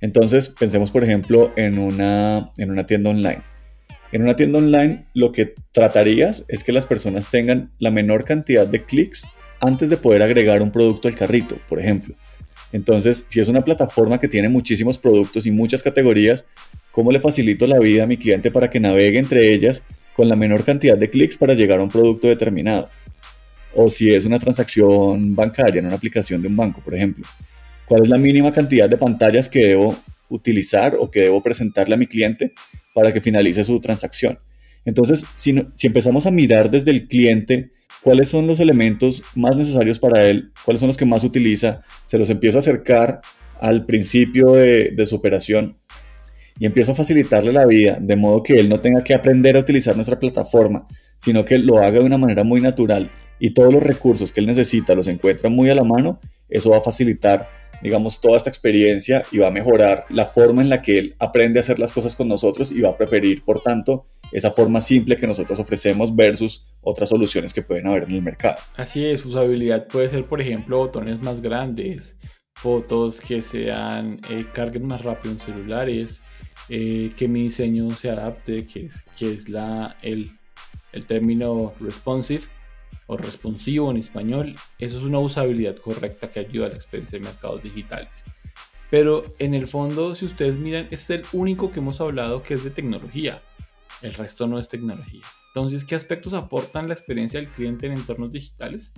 Entonces, 0.00 0.48
pensemos 0.48 0.90
por 0.90 1.04
ejemplo 1.04 1.52
en 1.56 1.78
una, 1.78 2.50
en 2.56 2.70
una 2.70 2.86
tienda 2.86 3.10
online. 3.10 3.42
En 4.12 4.22
una 4.22 4.36
tienda 4.36 4.58
online 4.58 5.04
lo 5.12 5.32
que 5.32 5.54
tratarías 5.72 6.44
es 6.48 6.64
que 6.64 6.72
las 6.72 6.86
personas 6.86 7.30
tengan 7.30 7.72
la 7.78 7.90
menor 7.90 8.24
cantidad 8.24 8.66
de 8.66 8.84
clics 8.84 9.26
antes 9.60 9.90
de 9.90 9.96
poder 9.96 10.22
agregar 10.22 10.62
un 10.62 10.70
producto 10.70 11.08
al 11.08 11.14
carrito, 11.14 11.58
por 11.68 11.80
ejemplo. 11.80 12.14
Entonces, 12.72 13.26
si 13.28 13.40
es 13.40 13.48
una 13.48 13.64
plataforma 13.64 14.18
que 14.18 14.28
tiene 14.28 14.48
muchísimos 14.48 14.98
productos 14.98 15.46
y 15.46 15.50
muchas 15.50 15.82
categorías, 15.82 16.46
¿cómo 16.92 17.10
le 17.10 17.20
facilito 17.20 17.66
la 17.66 17.78
vida 17.78 18.04
a 18.04 18.06
mi 18.06 18.16
cliente 18.16 18.50
para 18.50 18.70
que 18.70 18.80
navegue 18.80 19.18
entre 19.18 19.52
ellas 19.52 19.82
con 20.18 20.28
la 20.28 20.34
menor 20.34 20.64
cantidad 20.64 20.98
de 20.98 21.10
clics 21.10 21.36
para 21.36 21.54
llegar 21.54 21.78
a 21.78 21.84
un 21.84 21.90
producto 21.90 22.26
determinado. 22.26 22.88
O 23.72 23.88
si 23.88 24.12
es 24.12 24.24
una 24.24 24.40
transacción 24.40 25.36
bancaria 25.36 25.78
en 25.78 25.86
una 25.86 25.94
aplicación 25.94 26.42
de 26.42 26.48
un 26.48 26.56
banco, 26.56 26.80
por 26.80 26.92
ejemplo. 26.92 27.24
¿Cuál 27.86 28.02
es 28.02 28.08
la 28.08 28.18
mínima 28.18 28.50
cantidad 28.52 28.90
de 28.90 28.96
pantallas 28.96 29.48
que 29.48 29.60
debo 29.60 29.96
utilizar 30.28 30.96
o 30.98 31.08
que 31.08 31.20
debo 31.20 31.40
presentarle 31.40 31.94
a 31.94 31.98
mi 31.98 32.08
cliente 32.08 32.50
para 32.94 33.12
que 33.12 33.20
finalice 33.20 33.62
su 33.62 33.78
transacción? 33.78 34.40
Entonces, 34.84 35.24
si, 35.36 35.54
empezamos 35.82 36.26
a 36.26 36.32
mirar 36.32 36.68
desde 36.68 36.90
el 36.90 37.06
cliente 37.06 37.70
cuáles 38.02 38.28
son 38.28 38.48
los 38.48 38.58
elementos 38.58 39.22
más 39.36 39.54
necesarios 39.56 40.00
para 40.00 40.26
él, 40.26 40.50
cuáles 40.64 40.80
son 40.80 40.88
los 40.88 40.96
que 40.96 41.06
más 41.06 41.22
utiliza, 41.22 41.82
se 42.02 42.18
los 42.18 42.28
empiezo 42.28 42.58
a 42.58 42.58
acercar 42.58 43.20
al 43.60 43.86
principio 43.86 44.50
de, 44.50 44.90
de 44.90 45.06
su 45.06 45.14
operación 45.14 45.77
y 46.58 46.66
empiezo 46.66 46.92
a 46.92 46.96
facilitarle 46.96 47.52
la 47.52 47.66
vida, 47.66 47.98
de 48.00 48.16
modo 48.16 48.42
que 48.42 48.58
él 48.58 48.68
no 48.68 48.80
tenga 48.80 49.04
que 49.04 49.14
aprender 49.14 49.56
a 49.56 49.60
utilizar 49.60 49.94
nuestra 49.94 50.18
plataforma, 50.18 50.86
sino 51.16 51.44
que 51.44 51.58
lo 51.58 51.78
haga 51.78 52.00
de 52.00 52.04
una 52.04 52.18
manera 52.18 52.44
muy 52.44 52.60
natural 52.60 53.10
y 53.38 53.50
todos 53.50 53.72
los 53.72 53.82
recursos 53.82 54.32
que 54.32 54.40
él 54.40 54.46
necesita 54.46 54.94
los 54.94 55.08
encuentra 55.08 55.48
muy 55.48 55.70
a 55.70 55.74
la 55.74 55.84
mano, 55.84 56.20
eso 56.48 56.70
va 56.70 56.78
a 56.78 56.80
facilitar, 56.80 57.48
digamos, 57.82 58.20
toda 58.20 58.36
esta 58.36 58.50
experiencia 58.50 59.22
y 59.30 59.38
va 59.38 59.48
a 59.48 59.52
mejorar 59.52 60.06
la 60.10 60.26
forma 60.26 60.62
en 60.62 60.68
la 60.68 60.82
que 60.82 60.98
él 60.98 61.14
aprende 61.18 61.58
a 61.58 61.62
hacer 61.62 61.78
las 61.78 61.92
cosas 61.92 62.14
con 62.14 62.28
nosotros 62.28 62.72
y 62.72 62.80
va 62.80 62.90
a 62.90 62.96
preferir, 62.96 63.44
por 63.44 63.60
tanto, 63.60 64.06
esa 64.32 64.50
forma 64.50 64.80
simple 64.80 65.16
que 65.16 65.26
nosotros 65.26 65.58
ofrecemos 65.58 66.14
versus 66.14 66.66
otras 66.80 67.08
soluciones 67.08 67.54
que 67.54 67.62
pueden 67.62 67.86
haber 67.86 68.04
en 68.04 68.12
el 68.12 68.22
mercado. 68.22 68.56
Así 68.76 69.04
es, 69.04 69.24
usabilidad 69.24 69.86
puede 69.86 70.08
ser, 70.08 70.26
por 70.26 70.40
ejemplo, 70.40 70.78
botones 70.78 71.22
más 71.22 71.40
grandes, 71.40 72.16
fotos 72.54 73.20
que 73.20 73.40
sean, 73.40 74.20
eh, 74.30 74.46
carguen 74.52 74.86
más 74.86 75.02
rápido 75.02 75.32
en 75.32 75.38
celulares, 75.38 76.22
eh, 76.68 77.12
que 77.16 77.28
mi 77.28 77.42
diseño 77.42 77.90
se 77.90 78.10
adapte, 78.10 78.66
que 78.66 78.86
es, 78.86 79.04
que 79.16 79.32
es 79.32 79.48
la, 79.48 79.96
el, 80.02 80.32
el 80.92 81.06
término 81.06 81.74
responsive 81.80 82.44
o 83.06 83.16
responsivo 83.16 83.90
en 83.90 83.96
español. 83.96 84.54
Eso 84.78 84.98
es 84.98 85.04
una 85.04 85.18
usabilidad 85.18 85.76
correcta 85.76 86.28
que 86.28 86.40
ayuda 86.40 86.66
a 86.66 86.68
la 86.70 86.74
experiencia 86.74 87.18
de 87.18 87.24
mercados 87.24 87.62
digitales. 87.62 88.24
Pero 88.90 89.34
en 89.38 89.54
el 89.54 89.66
fondo, 89.66 90.14
si 90.14 90.24
ustedes 90.24 90.56
miran, 90.56 90.88
es 90.90 91.08
el 91.10 91.22
único 91.32 91.70
que 91.70 91.80
hemos 91.80 92.00
hablado 92.00 92.42
que 92.42 92.54
es 92.54 92.64
de 92.64 92.70
tecnología. 92.70 93.42
El 94.00 94.14
resto 94.14 94.46
no 94.46 94.58
es 94.58 94.68
tecnología. 94.68 95.22
Entonces, 95.48 95.84
¿qué 95.84 95.94
aspectos 95.94 96.34
aportan 96.34 96.86
la 96.86 96.94
experiencia 96.94 97.40
del 97.40 97.48
cliente 97.48 97.86
en 97.86 97.94
entornos 97.94 98.32
digitales? 98.32 98.92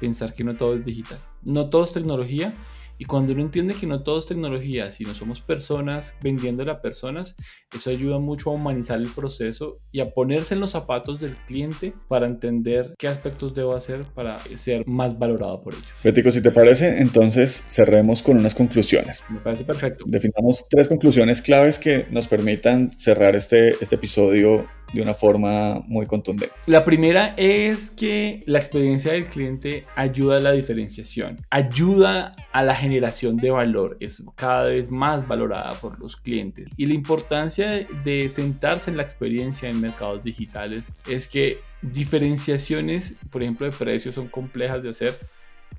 Pensar 0.00 0.32
que 0.34 0.44
no 0.44 0.56
todo 0.56 0.74
es 0.74 0.84
digital. 0.84 1.20
No 1.44 1.68
todo 1.68 1.84
es 1.84 1.92
tecnología 1.92 2.54
y 3.00 3.06
cuando 3.06 3.32
uno 3.32 3.40
entiende 3.40 3.72
que 3.72 3.86
no 3.86 4.02
todo 4.02 4.18
es 4.18 4.26
tecnología, 4.26 4.90
sino 4.90 5.14
somos 5.14 5.40
personas 5.40 6.18
vendiendo 6.22 6.70
a 6.70 6.82
personas, 6.82 7.34
eso 7.74 7.88
ayuda 7.88 8.18
mucho 8.18 8.50
a 8.50 8.52
humanizar 8.52 8.98
el 8.98 9.08
proceso 9.08 9.80
y 9.90 10.00
a 10.00 10.10
ponerse 10.10 10.52
en 10.52 10.60
los 10.60 10.72
zapatos 10.72 11.18
del 11.18 11.34
cliente 11.46 11.94
para 12.08 12.26
entender 12.26 12.92
qué 12.98 13.08
aspectos 13.08 13.54
debo 13.54 13.74
hacer 13.74 14.04
para 14.14 14.36
ser 14.54 14.86
más 14.86 15.18
valorado 15.18 15.62
por 15.62 15.72
ellos. 15.72 15.86
Bético, 16.04 16.30
si 16.30 16.42
te 16.42 16.50
parece, 16.50 17.00
entonces 17.00 17.64
cerremos 17.66 18.22
con 18.22 18.36
unas 18.36 18.54
conclusiones. 18.54 19.24
Me 19.30 19.40
parece 19.40 19.64
perfecto. 19.64 20.04
Definamos 20.06 20.66
tres 20.68 20.86
conclusiones 20.86 21.40
claves 21.40 21.78
que 21.78 22.06
nos 22.10 22.28
permitan 22.28 22.92
cerrar 22.98 23.34
este, 23.34 23.70
este 23.80 23.94
episodio 23.94 24.68
de 24.92 25.02
una 25.02 25.14
forma 25.14 25.82
muy 25.86 26.06
contundente. 26.06 26.54
La 26.66 26.84
primera 26.84 27.34
es 27.36 27.90
que 27.90 28.42
la 28.46 28.58
experiencia 28.58 29.12
del 29.12 29.26
cliente 29.26 29.84
ayuda 29.96 30.36
a 30.36 30.40
la 30.40 30.52
diferenciación, 30.52 31.38
ayuda 31.50 32.34
a 32.52 32.62
la 32.62 32.74
generación 32.74 33.36
de 33.36 33.50
valor, 33.50 33.96
es 34.00 34.24
cada 34.34 34.64
vez 34.64 34.90
más 34.90 35.26
valorada 35.26 35.72
por 35.74 35.98
los 35.98 36.16
clientes. 36.16 36.68
Y 36.76 36.86
la 36.86 36.94
importancia 36.94 37.86
de 38.04 38.28
sentarse 38.28 38.90
en 38.90 38.96
la 38.96 39.02
experiencia 39.02 39.68
en 39.68 39.80
mercados 39.80 40.22
digitales 40.22 40.92
es 41.08 41.28
que 41.28 41.58
diferenciaciones, 41.82 43.14
por 43.30 43.42
ejemplo, 43.42 43.66
de 43.66 43.72
precios 43.72 44.14
son 44.14 44.28
complejas 44.28 44.82
de 44.82 44.90
hacer, 44.90 45.18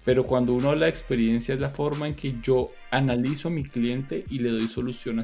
pero 0.04 0.26
cuando 0.26 0.54
uno 0.54 0.70
habla 0.70 0.86
de 0.86 0.92
experiencia 0.92 1.54
es 1.54 1.62
la 1.62 1.70
forma 1.70 2.08
en 2.08 2.16
que 2.16 2.36
yo 2.42 2.72
analizo 2.90 3.50
a 3.50 3.52
mi 3.52 3.64
cliente 3.64 4.26
y 4.30 4.40
le 4.40 4.50
doy 4.50 4.68
solución 4.68 5.20
a, 5.20 5.24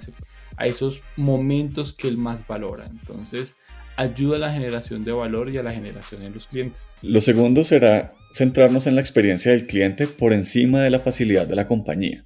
a 0.58 0.66
esos 0.68 1.02
momentos 1.16 1.94
que 1.94 2.08
él 2.08 2.18
más 2.18 2.46
valora. 2.46 2.86
Entonces, 2.86 3.56
ayuda 3.98 4.38
a 4.38 4.40
la 4.40 4.52
generación 4.52 5.04
de 5.04 5.12
valor 5.12 5.50
y 5.50 5.58
a 5.58 5.64
la 5.64 5.74
generación 5.74 6.22
en 6.22 6.34
los 6.34 6.48
clientes. 6.48 6.96
Lo 7.02 7.20
segundo 7.20 7.64
será 7.64 8.14
centrarnos 8.32 8.88
en 8.88 8.96
la 8.96 9.02
experiencia 9.02 9.52
del 9.52 9.66
cliente 9.66 10.08
por 10.08 10.34
encima 10.34 10.82
de 10.82 10.92
la 10.92 11.00
facilidad 11.00 11.48
de 11.48 11.56
la 11.56 11.68
compañía. 11.68 12.24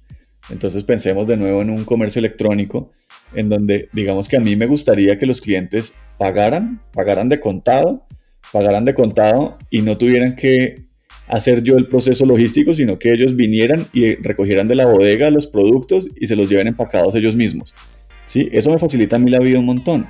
Entonces 0.50 0.84
pensemos 0.84 1.26
de 1.26 1.36
nuevo 1.36 1.62
en 1.62 1.70
un 1.70 1.84
comercio 1.84 2.18
electrónico 2.18 2.92
en 3.34 3.48
donde 3.48 3.88
digamos 3.92 4.28
que 4.28 4.36
a 4.36 4.40
mí 4.40 4.54
me 4.56 4.66
gustaría 4.66 5.16
que 5.16 5.26
los 5.26 5.40
clientes 5.40 5.94
pagaran, 6.18 6.82
pagaran 6.92 7.28
de 7.28 7.40
contado, 7.40 8.06
pagaran 8.52 8.84
de 8.84 8.94
contado 8.94 9.58
y 9.70 9.82
no 9.82 9.96
tuvieran 9.96 10.36
que 10.36 10.84
hacer 11.28 11.62
yo 11.62 11.76
el 11.78 11.88
proceso 11.88 12.26
logístico, 12.26 12.74
sino 12.74 12.98
que 12.98 13.10
ellos 13.10 13.34
vinieran 13.36 13.86
y 13.92 14.16
recogieran 14.16 14.68
de 14.68 14.74
la 14.74 14.86
bodega 14.86 15.30
los 15.30 15.46
productos 15.46 16.08
y 16.20 16.26
se 16.26 16.36
los 16.36 16.50
lleven 16.50 16.66
empacados 16.66 17.14
ellos 17.14 17.34
mismos. 17.34 17.74
¿Sí? 18.26 18.48
Eso 18.52 18.70
me 18.70 18.78
facilita 18.78 19.16
a 19.16 19.18
mí 19.18 19.30
la 19.30 19.40
vida 19.40 19.58
un 19.58 19.66
montón. 19.66 20.08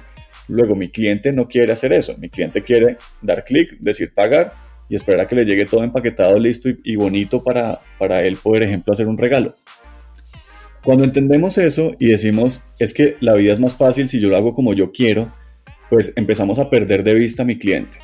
Luego 0.53 0.77
mi 0.77 0.91
cliente 0.91 1.33
no 1.33 1.49
quiere 1.49 1.73
hacer 1.73 1.95
eso, 1.95 2.15
mi 2.19 2.29
cliente 2.29 2.63
quiere 2.63 2.99
dar 3.23 3.43
clic, 3.43 3.79
decir 3.81 4.13
pagar 4.13 4.53
y 4.87 4.97
esperar 4.97 5.23
a 5.23 5.27
que 5.27 5.35
le 5.35 5.47
llegue 5.47 5.65
todo 5.65 5.83
empaquetado, 5.83 6.39
listo 6.39 6.69
y, 6.85 6.95
bonito 6.95 7.43
para, 7.43 7.81
para 7.99 8.23
él 8.23 8.37
poder, 8.37 8.65
ejemplo, 8.65 8.93
hacer 8.93 9.09
un 9.09 9.17
regalo. 9.17 9.57
Cuando 10.85 11.05
entendemos 11.05 11.57
eso 11.57 11.93
y 11.99 12.09
decimos, 12.09 12.65
es 12.79 12.93
que 12.93 13.17
la 13.21 13.33
vida 13.33 13.55
es 13.55 13.61
más 13.61 13.75
fácil 13.75 14.09
si 14.09 14.21
yo 14.21 14.29
lo 14.29 14.37
hago 14.37 14.53
como 14.53 14.75
yo 14.75 14.93
quiero, 14.93 15.33
pues 15.89 16.13
empezamos 16.17 16.59
a 16.59 16.69
perder 16.69 17.03
de 17.03 17.15
vista 17.15 17.45
a 17.45 17.47
mi 17.47 17.57
cliente 17.57 17.97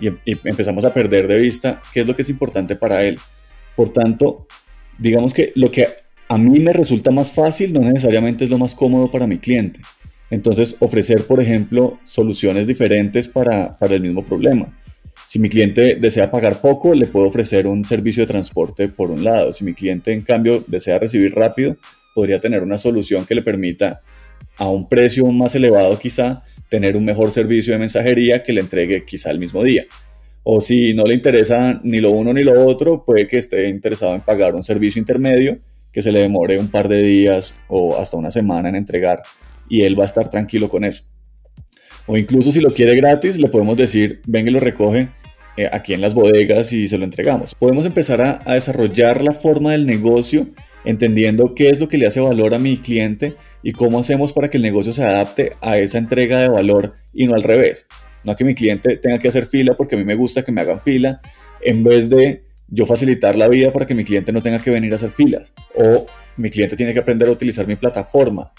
y, 0.00 0.08
y 0.08 0.36
empezamos 0.44 0.84
a 0.84 0.92
perder 0.92 1.28
de 1.28 1.36
vista 1.36 1.80
qué 1.94 2.00
es 2.00 2.06
lo 2.08 2.16
que 2.16 2.22
es 2.22 2.28
importante 2.30 2.74
para 2.74 3.04
él. 3.04 3.16
Por 3.76 3.90
tanto, 3.90 4.48
digamos 4.98 5.34
que 5.34 5.52
lo 5.54 5.70
que 5.70 5.86
a 6.26 6.36
mí 6.36 6.58
me 6.58 6.72
resulta 6.72 7.12
más 7.12 7.30
fácil 7.30 7.72
no 7.72 7.78
necesariamente 7.78 8.42
es 8.42 8.50
lo 8.50 8.58
más 8.58 8.74
cómodo 8.74 9.08
para 9.08 9.28
mi 9.28 9.38
cliente. 9.38 9.78
Entonces, 10.32 10.76
ofrecer, 10.80 11.26
por 11.26 11.42
ejemplo, 11.42 11.98
soluciones 12.04 12.66
diferentes 12.66 13.28
para, 13.28 13.76
el 13.78 14.00
mismo 14.00 14.24
problema. 14.24 14.74
Si 15.26 15.38
mi 15.38 15.50
cliente 15.50 15.96
desea 15.96 16.30
pagar 16.30 16.62
poco, 16.62 16.94
le 16.94 17.06
puedo 17.06 17.26
ofrecer 17.26 17.66
un 17.66 17.84
servicio 17.84 18.22
de 18.22 18.28
transporte 18.28 18.88
por 18.88 19.10
un 19.10 19.24
lado. 19.24 19.52
Si 19.52 19.62
mi 19.62 19.74
cliente, 19.74 20.10
en 20.10 20.22
cambio, 20.22 20.64
desea 20.66 20.98
recibir 20.98 21.34
rápido, 21.34 21.76
podría 22.14 22.40
tener 22.40 22.62
una 22.62 22.78
solución 22.78 23.26
que 23.26 23.34
le 23.34 23.42
permita, 23.42 24.00
a 24.56 24.70
un 24.70 24.88
precio 24.88 25.26
más 25.26 25.54
elevado 25.54 25.98
quizá, 25.98 26.42
tener 26.70 26.96
un 26.96 27.04
mejor 27.04 27.30
servicio 27.30 27.74
de 27.74 27.80
mensajería 27.80 28.42
que 28.42 28.54
le 28.54 28.62
entregue 28.62 29.04
quizá 29.04 29.30
el 29.30 29.38
mismo 29.38 29.62
día. 29.62 29.84
O 30.44 30.62
si 30.62 30.94
no 30.94 31.04
le 31.04 31.12
interesa 31.12 31.78
ni 31.84 32.00
lo 32.00 32.10
uno 32.10 32.32
ni 32.32 32.42
lo 32.42 32.66
otro, 32.66 33.04
puede 33.04 33.26
que 33.26 33.36
esté 33.36 33.68
interesado 33.68 34.14
en 34.14 34.22
pagar 34.22 34.54
un 34.54 34.64
servicio 34.64 34.98
intermedio 34.98 35.58
que 35.92 36.00
se 36.00 36.10
le 36.10 36.20
demore 36.20 36.58
un 36.58 36.68
par 36.68 36.88
de 36.88 37.02
días 37.02 37.54
o 37.68 37.98
hasta 37.98 38.16
una 38.16 38.30
semana 38.30 38.70
en 38.70 38.76
entregar 38.76 39.20
y 39.68 39.82
él 39.82 39.98
va 39.98 40.04
a 40.04 40.06
estar 40.06 40.30
tranquilo 40.30 40.68
con 40.68 40.84
eso. 40.84 41.04
O 42.06 42.16
incluso 42.16 42.50
si 42.50 42.60
lo 42.60 42.74
quiere 42.74 42.96
gratis, 42.96 43.38
le 43.38 43.48
podemos 43.48 43.76
decir, 43.76 44.20
venga 44.26 44.50
y 44.50 44.54
lo 44.54 44.60
recoge 44.60 45.08
eh, 45.56 45.68
aquí 45.70 45.94
en 45.94 46.00
las 46.00 46.14
bodegas 46.14 46.72
y 46.72 46.88
se 46.88 46.98
lo 46.98 47.04
entregamos. 47.04 47.54
Podemos 47.54 47.86
empezar 47.86 48.20
a, 48.20 48.40
a 48.44 48.54
desarrollar 48.54 49.22
la 49.22 49.32
forma 49.32 49.72
del 49.72 49.86
negocio 49.86 50.48
entendiendo 50.84 51.54
qué 51.54 51.70
es 51.70 51.78
lo 51.78 51.88
que 51.88 51.98
le 51.98 52.06
hace 52.06 52.20
valor 52.20 52.54
a 52.54 52.58
mi 52.58 52.78
cliente 52.78 53.36
y 53.62 53.72
cómo 53.72 54.00
hacemos 54.00 54.32
para 54.32 54.48
que 54.48 54.56
el 54.56 54.62
negocio 54.62 54.92
se 54.92 55.04
adapte 55.04 55.52
a 55.60 55.78
esa 55.78 55.98
entrega 55.98 56.40
de 56.40 56.48
valor 56.48 56.94
y 57.12 57.26
no 57.26 57.34
al 57.34 57.42
revés. 57.42 57.86
No 58.24 58.36
que 58.36 58.44
mi 58.44 58.54
cliente 58.54 58.96
tenga 58.96 59.18
que 59.18 59.28
hacer 59.28 59.46
fila 59.46 59.74
porque 59.76 59.94
a 59.94 59.98
mí 59.98 60.04
me 60.04 60.14
gusta 60.14 60.42
que 60.42 60.52
me 60.52 60.60
hagan 60.60 60.80
fila, 60.80 61.20
en 61.60 61.84
vez 61.84 62.08
de 62.08 62.44
yo 62.68 62.86
facilitar 62.86 63.36
la 63.36 63.48
vida 63.48 63.72
para 63.72 63.86
que 63.86 63.94
mi 63.94 64.04
cliente 64.04 64.32
no 64.32 64.42
tenga 64.42 64.58
que 64.58 64.70
venir 64.70 64.92
a 64.92 64.96
hacer 64.96 65.10
filas. 65.10 65.52
O 65.74 66.06
mi 66.36 66.50
cliente 66.50 66.76
tiene 66.76 66.92
que 66.92 67.00
aprender 67.00 67.28
a 67.28 67.32
utilizar 67.32 67.66
mi 67.66 67.76
plataforma 67.76 68.52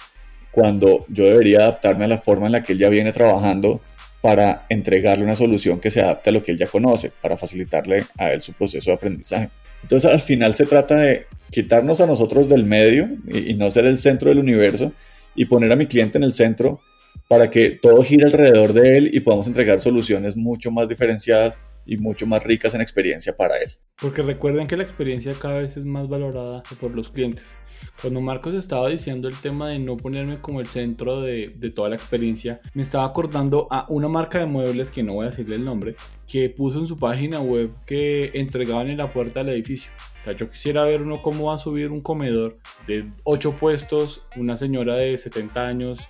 cuando 0.54 1.06
yo 1.10 1.26
debería 1.26 1.62
adaptarme 1.62 2.06
a 2.06 2.08
la 2.08 2.20
forma 2.20 2.46
en 2.46 2.52
la 2.52 2.64
que 2.64 2.74
él 2.74 2.80
ya 2.80 2.90
viene 2.90 3.12
trabajando 3.12 3.82
para 4.22 4.66
entregarle 4.70 5.26
una 5.26 5.36
solución 5.36 5.80
que 5.80 5.90
se 5.90 6.00
adapte 6.00 6.30
a 6.30 6.34
lo 6.34 6.44
que 6.44 6.52
él 6.52 6.58
ya 6.60 6.68
conoce, 6.68 7.12
para 7.22 7.38
facilitarle 7.38 8.06
a 8.18 8.32
él 8.32 8.42
su 8.42 8.54
proceso 8.54 8.92
de 8.92 8.96
aprendizaje. 8.96 9.50
Entonces 9.82 10.10
al 10.10 10.22
final 10.22 10.54
se 10.54 10.68
trata 10.68 10.96
de 10.96 11.26
quitarnos 11.50 12.02
a 12.02 12.06
nosotros 12.06 12.48
del 12.48 12.66
medio 12.66 13.10
y, 13.28 13.56
no 13.56 13.70
ser 13.72 13.86
el 13.86 13.98
centro 13.98 14.30
del 14.30 14.40
universo 14.40 14.94
y 15.36 15.46
poner 15.46 15.72
a 15.72 15.76
mi 15.76 15.88
cliente 15.88 16.20
en 16.20 16.24
el 16.24 16.32
centro 16.32 16.80
para 17.28 17.50
que 17.50 17.72
todo 17.72 18.04
gire 18.04 18.26
alrededor 18.26 18.74
de 18.74 18.98
él 18.98 19.10
y 19.12 19.20
podamos 19.22 19.48
entregar 19.48 19.80
soluciones 19.80 20.36
mucho 20.36 20.70
más 20.70 20.88
diferenciadas 20.88 21.58
y 21.86 21.98
mucho 21.98 22.26
más 22.26 22.44
ricas 22.44 22.74
en 22.74 22.82
experiencia 22.82 23.36
para 23.36 23.58
él. 23.58 23.72
Porque 24.00 24.22
recuerden 24.22 24.68
que 24.68 24.78
la 24.78 24.84
experiencia 24.84 25.34
cada 25.40 25.60
vez 25.60 25.78
es 25.78 25.86
más 25.86 26.08
valorada 26.08 26.64
por 26.80 26.92
los 26.96 27.10
clientes. 27.10 27.58
Cuando 28.02 28.22
Marcos 28.22 28.54
estaba 28.56 28.90
diciendo 28.90 29.28
el 29.28 29.36
tema 29.36 29.70
de 29.70 29.80
no 29.80 29.98
ponerme 29.98 30.40
como 30.40 30.60
el 30.60 30.68
centro 30.68 31.22
de, 31.22 31.50
toda 31.76 31.90
la 31.90 31.96
experiencia, 31.96 32.62
me 32.74 32.82
estaba 32.82 33.06
acordando 33.06 33.68
a 33.72 33.86
una 33.90 34.08
marca 34.08 34.40
de 34.40 34.46
muebles, 34.46 34.92
que 34.92 35.04
no 35.04 35.14
voy 35.14 35.26
a 35.26 35.30
decirle 35.30 35.56
el 35.56 35.66
nombre, 35.66 35.96
que 36.28 36.50
puso 36.50 36.80
en 36.80 36.86
su 36.86 36.98
página 36.98 37.40
web 37.40 37.72
que 37.86 38.32
entregaban 38.34 38.90
en 38.90 38.98
la 38.98 39.12
puerta 39.12 39.44
del 39.44 39.54
edificio. 39.54 39.92
O 40.22 40.24
sea, 40.24 40.34
yo 40.34 40.50
quisiera 40.50 40.84
ver 40.84 41.02
uno 41.02 41.22
cómo 41.22 41.46
va 41.46 41.56
a 41.56 41.60
subir 41.60 41.92
un 41.92 42.02
comedor 42.02 42.58
de 42.88 43.06
8 43.24 43.58
puestos, 43.60 44.24
una 44.38 44.56
señora 44.58 44.96
de 44.96 45.18
70 45.18 45.68
años 45.68 46.08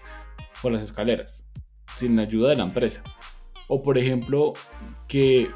por 0.62 0.72
las 0.72 0.84
escaleras, 0.84 1.46
sin 1.98 2.16
la 2.16 2.24
ayuda 2.24 2.50
de 2.50 2.58
la 2.58 2.64
empresa. 2.64 3.04
O 3.68 3.82
por 3.82 3.98
ejemplo, 3.98 4.54
que 5.08 5.50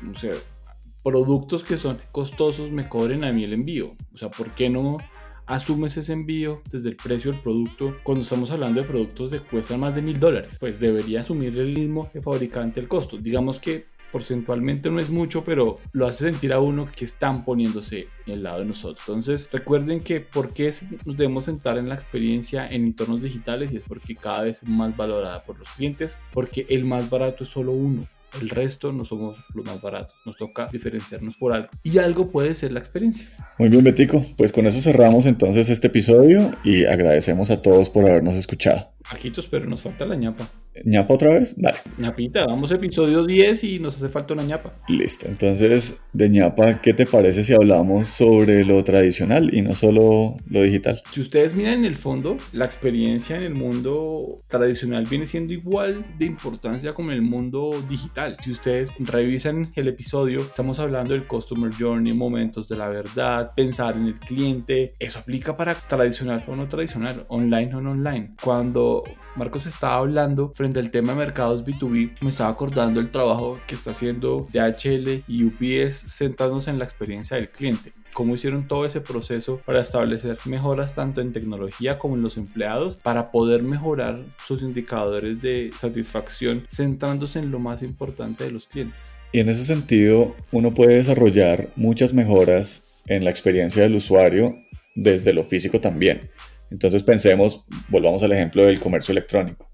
productos 1.03 1.63
que 1.63 1.77
son 1.77 1.99
costosos 2.11 2.71
me 2.71 2.87
cobren 2.87 3.23
a 3.23 3.31
mí 3.31 3.43
el 3.43 3.53
envío. 3.53 3.95
O 4.13 4.17
sea, 4.17 4.29
¿por 4.29 4.51
qué 4.51 4.69
no 4.69 4.97
asumes 5.45 5.95
ese 5.95 6.13
envío 6.13 6.61
desde 6.69 6.89
el 6.89 6.97
precio 6.97 7.31
del 7.31 7.41
producto 7.41 7.95
cuando 8.03 8.23
estamos 8.23 8.51
hablando 8.51 8.81
de 8.81 8.87
productos 8.87 9.31
que 9.31 9.39
cuestan 9.39 9.79
más 9.79 9.95
de 9.95 10.01
mil 10.01 10.19
dólares? 10.19 10.57
Pues 10.59 10.79
debería 10.79 11.21
asumir 11.21 11.57
el 11.57 11.73
mismo 11.73 12.09
fabricante 12.21 12.79
el 12.79 12.87
costo. 12.87 13.17
Digamos 13.17 13.59
que 13.59 13.85
porcentualmente 14.11 14.89
no 14.89 14.99
es 14.99 15.09
mucho, 15.09 15.43
pero 15.43 15.79
lo 15.91 16.07
hace 16.07 16.31
sentir 16.31 16.53
a 16.53 16.59
uno 16.59 16.87
que 16.93 17.05
están 17.05 17.43
poniéndose 17.45 18.07
el 18.25 18.43
lado 18.43 18.59
de 18.59 18.65
nosotros. 18.65 19.03
Entonces, 19.07 19.49
recuerden 19.51 20.01
que 20.01 20.21
por 20.21 20.53
qué 20.53 20.73
nos 21.05 21.17
debemos 21.17 21.45
sentar 21.45 21.77
en 21.77 21.89
la 21.89 21.95
experiencia 21.95 22.67
en 22.67 22.85
entornos 22.85 23.21
digitales 23.21 23.71
y 23.71 23.77
es 23.77 23.83
porque 23.87 24.15
cada 24.15 24.43
vez 24.43 24.63
es 24.63 24.69
más 24.69 24.95
valorada 24.95 25.43
por 25.43 25.57
los 25.57 25.69
clientes, 25.69 26.17
porque 26.33 26.65
el 26.69 26.85
más 26.85 27.09
barato 27.09 27.43
es 27.43 27.49
solo 27.49 27.71
uno. 27.71 28.07
El 28.41 28.49
resto 28.49 28.91
no 28.91 29.05
somos 29.05 29.37
los 29.53 29.65
más 29.65 29.81
baratos. 29.81 30.13
Nos 30.25 30.37
toca 30.37 30.67
diferenciarnos 30.71 31.35
por 31.37 31.53
algo. 31.53 31.69
Y 31.83 31.97
algo 31.97 32.27
puede 32.29 32.53
ser 32.55 32.71
la 32.71 32.79
experiencia. 32.79 33.25
Muy 33.57 33.69
bien, 33.69 33.83
Betico. 33.83 34.23
Pues 34.35 34.51
con 34.51 34.67
eso 34.67 34.81
cerramos 34.81 35.25
entonces 35.25 35.69
este 35.69 35.87
episodio 35.87 36.51
y 36.63 36.85
agradecemos 36.85 37.49
a 37.49 37.61
todos 37.61 37.89
por 37.89 38.03
habernos 38.03 38.35
escuchado. 38.35 38.91
Marquitos, 39.09 39.47
pero 39.47 39.65
nos 39.65 39.81
falta 39.81 40.05
la 40.05 40.15
ñapa. 40.15 40.49
¿ñapa 40.83 41.13
otra 41.13 41.33
vez? 41.33 41.55
Dale. 41.57 41.77
ñapita, 41.97 42.45
vamos 42.45 42.71
a 42.71 42.75
episodio 42.75 43.25
10 43.25 43.63
y 43.63 43.79
nos 43.79 43.95
hace 43.95 44.09
falta 44.09 44.33
una 44.33 44.43
ñapa. 44.43 44.73
Listo. 44.87 45.27
Entonces, 45.27 46.01
de 46.13 46.29
ñapa, 46.29 46.81
¿qué 46.81 46.93
te 46.93 47.05
parece 47.05 47.43
si 47.43 47.53
hablamos 47.53 48.07
sobre 48.07 48.63
lo 48.63 48.83
tradicional 48.83 49.53
y 49.53 49.61
no 49.61 49.73
solo 49.73 50.37
lo 50.47 50.61
digital? 50.61 51.01
Si 51.11 51.21
ustedes 51.21 51.55
miran 51.55 51.79
en 51.79 51.85
el 51.85 51.95
fondo, 51.95 52.37
la 52.53 52.65
experiencia 52.65 53.37
en 53.37 53.43
el 53.43 53.55
mundo 53.55 54.41
tradicional 54.47 55.05
viene 55.09 55.25
siendo 55.25 55.53
igual 55.53 56.05
de 56.17 56.25
importancia 56.25 56.93
como 56.93 57.11
en 57.11 57.17
el 57.17 57.21
mundo 57.23 57.71
digital. 57.89 58.37
Si 58.43 58.51
ustedes 58.51 58.91
revisan 58.99 59.71
el 59.75 59.87
episodio, 59.87 60.41
estamos 60.41 60.79
hablando 60.79 61.13
del 61.13 61.27
Customer 61.27 61.71
Journey, 61.77 62.13
momentos 62.13 62.67
de 62.67 62.77
la 62.77 62.89
verdad, 62.89 63.51
pensar 63.55 63.95
en 63.95 64.07
el 64.07 64.19
cliente. 64.19 64.93
Eso 64.99 65.19
aplica 65.19 65.55
para 65.55 65.73
tradicional 65.73 66.43
o 66.47 66.55
no 66.55 66.67
tradicional, 66.67 67.25
online 67.29 67.75
o 67.75 67.81
no 67.81 67.91
online. 67.91 68.35
Cuando 68.41 68.96
Marcos 69.35 69.65
estaba 69.65 69.95
hablando 69.95 70.49
frente 70.49 70.79
al 70.79 70.91
tema 70.91 71.13
de 71.13 71.19
mercados 71.19 71.65
B2B, 71.65 72.17
me 72.21 72.29
estaba 72.29 72.49
acordando 72.49 72.99
el 72.99 73.09
trabajo 73.09 73.59
que 73.67 73.75
está 73.75 73.91
haciendo 73.91 74.47
DHL 74.51 75.23
y 75.27 75.43
UPS 75.43 76.05
centrándose 76.09 76.69
en 76.69 76.79
la 76.79 76.85
experiencia 76.85 77.37
del 77.37 77.49
cliente 77.49 77.93
cómo 78.17 78.33
hicieron 78.33 78.67
todo 78.67 78.83
ese 78.83 78.99
proceso 78.99 79.61
para 79.63 79.79
establecer 79.79 80.39
mejoras 80.45 80.95
tanto 80.95 81.21
en 81.21 81.33
tecnología 81.33 81.99
como 81.99 82.15
en 82.15 82.23
los 82.23 82.35
empleados 82.37 82.97
para 82.97 83.29
poder 83.29 83.61
mejorar 83.61 84.23
sus 84.43 84.63
indicadores 84.63 85.39
de 85.39 85.69
satisfacción 85.77 86.63
centrándose 86.67 87.37
en 87.37 87.51
lo 87.51 87.59
más 87.59 87.83
importante 87.83 88.45
de 88.45 88.49
los 88.49 88.65
clientes. 88.65 89.19
Y 89.31 89.39
en 89.39 89.49
ese 89.49 89.63
sentido, 89.65 90.35
uno 90.51 90.73
puede 90.73 90.95
desarrollar 90.95 91.67
muchas 91.75 92.11
mejoras 92.11 92.87
en 93.05 93.23
la 93.23 93.29
experiencia 93.29 93.83
del 93.83 93.93
usuario 93.93 94.55
desde 94.95 95.31
lo 95.31 95.43
físico 95.43 95.79
también. 95.79 96.31
Entonces 96.71 97.03
pensemos, 97.03 97.65
volvamos 97.89 98.23
al 98.23 98.31
ejemplo 98.31 98.65
del 98.65 98.79
comercio 98.79 99.11
electrónico. 99.11 99.69